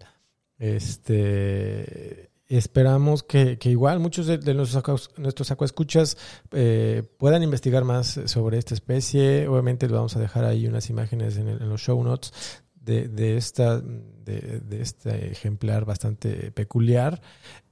[0.59, 6.17] Este esperamos que, igual muchos de, nuestros, nuestros acuascuchas
[6.51, 9.47] eh, puedan investigar más sobre esta especie.
[9.47, 12.31] Obviamente les vamos a dejar ahí unas imágenes en, los show notes
[12.75, 17.19] de, esta, de, este ejemplar bastante peculiar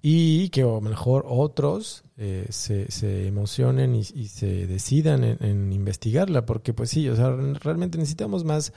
[0.02, 5.72] y que a lo mejor otros eh, se, se, emocionen y, se decidan en, en,
[5.72, 8.74] investigarla, porque pues sí, o sea, realmente necesitamos más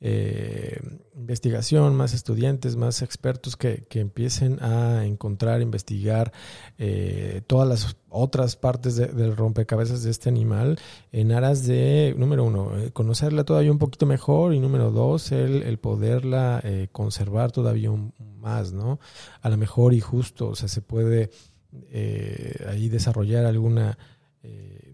[0.00, 0.80] eh,
[1.14, 6.32] investigación, más estudiantes, más expertos que, empiecen a encontrar, investigar
[6.78, 10.78] eh, todas las otras partes del rompecabezas de este animal
[11.12, 15.62] en aras de, número uno, eh, conocerla todavía un poquito mejor y número dos, el,
[15.62, 17.90] el poderla eh, conservar todavía
[18.38, 18.98] más, ¿no?
[19.42, 21.30] A lo mejor y justo, o sea, se puede
[22.66, 23.96] ahí desarrollar alguna,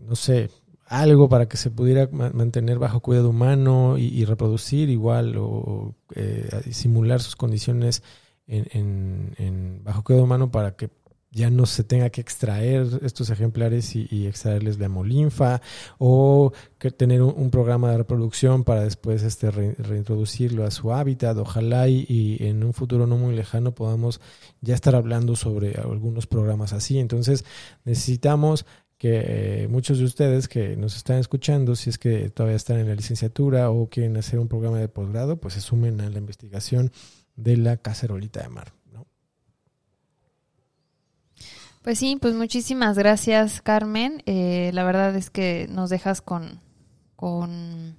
[0.03, 0.51] no sé,
[0.87, 7.21] algo para que se pudiera mantener bajo cuidado humano y, reproducir igual o eh, simular
[7.21, 8.03] sus condiciones
[8.47, 10.91] en, bajo cuidado humano para que
[11.33, 15.61] ya no se tenga que extraer estos ejemplares y, extraerles la hemolinfa
[15.99, 21.37] o que tener un, programa de reproducción para después este reintroducirlo a su hábitat.
[21.37, 24.21] Ojalá y, en un futuro no muy lejano podamos
[24.63, 26.99] ya estar hablando sobre algunos programas así.
[26.99, 27.45] Entonces
[27.85, 28.65] necesitamos
[28.99, 32.89] que eh, muchos de ustedes que nos están escuchando, si es que todavía están en
[32.89, 36.93] la licenciatura o quieren hacer un programa de posgrado, pues se sumen a la investigación
[37.37, 38.73] de la cacerolita de mar.
[41.87, 44.21] Pues sí, pues muchísimas gracias, Carmen.
[44.27, 46.61] Eh, la verdad es que nos dejas con,
[47.15, 47.97] con,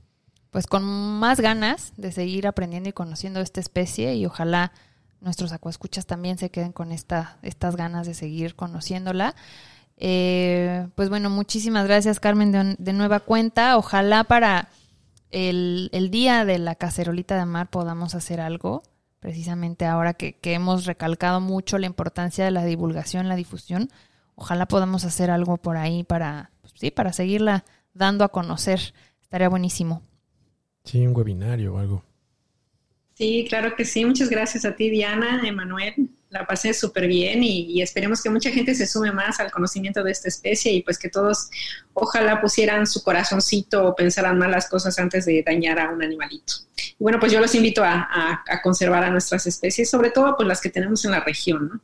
[0.52, 4.74] pues con más ganas de seguir aprendiendo y conociendo esta especie y ojalá
[5.22, 9.36] nuestros acuascuchas también se queden con esta, estas ganas de seguir conociéndola.
[9.98, 13.78] Eh, pues bueno, muchísimas gracias, Carmen, de, de nueva cuenta.
[13.78, 14.70] Ojalá para
[15.32, 18.84] el, el, día de la cacerolita de mar podamos hacer algo
[19.20, 23.90] precisamente ahora que, hemos recalcado mucho la importancia de la divulgación, la difusión,
[24.36, 28.94] ojalá podamos hacer algo por ahí para, pues sí, para seguirla dando a conocer.
[29.22, 30.02] Estaría buenísimo.
[30.86, 32.04] Sí, un webinario o algo.
[33.16, 34.06] Sí, claro que sí.
[34.06, 38.76] Muchas gracias a ti, Diana, Emanuel la pasé súper bien y, esperemos que mucha gente
[38.76, 41.50] se sume más al conocimiento de esta especie y pues que todos
[41.94, 46.54] ojalá pusieran su corazoncito o pensaran mal las cosas antes de dañar a un animalito.
[46.78, 50.62] Y bueno, pues yo los invito a, conservar a nuestras especies, sobre todo pues las
[50.62, 51.82] que tenemos en la región, ¿no?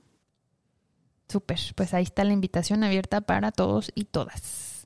[1.30, 4.86] Súper, pues ahí está la invitación abierta para todos y todas.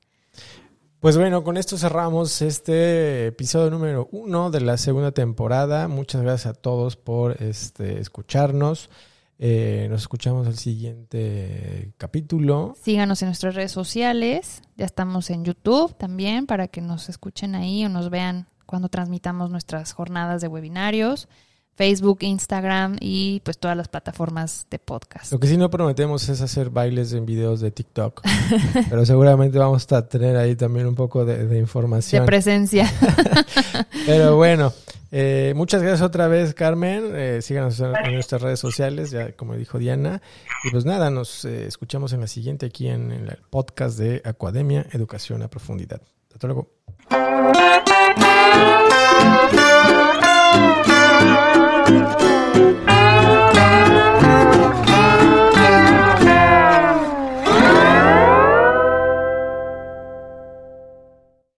[1.00, 5.88] Pues bueno, con esto cerramos este episodio número uno de la segunda temporada.
[5.88, 8.90] Muchas gracias a todos por este, escucharnos.
[9.40, 12.76] Eh, nos escuchamos al siguiente capítulo.
[12.82, 14.62] Síganos en nuestras redes sociales.
[14.78, 19.50] Ya estamos en YouTube también para que nos escuchen ahí o nos vean cuando transmitamos
[19.52, 21.28] nuestras jornadas de webinarios.
[21.78, 25.32] Facebook, Instagram y pues todas las plataformas de podcast.
[25.32, 28.24] Lo que sí no prometemos es hacer bailes en videos de TikTok,
[28.90, 32.24] pero seguramente vamos a tener ahí también un poco de, de información.
[32.24, 32.92] De presencia.
[34.08, 34.74] pero bueno,
[35.12, 37.12] eh, muchas gracias otra vez, Carmen.
[37.14, 40.20] Eh, síganos en, nuestras redes sociales, ya como dijo Diana.
[40.64, 44.24] Y pues nada, nos eh, escuchamos en la siguiente aquí en, en el podcast de
[44.26, 46.02] Academia Educación a Profundidad.
[46.34, 46.72] Hasta luego.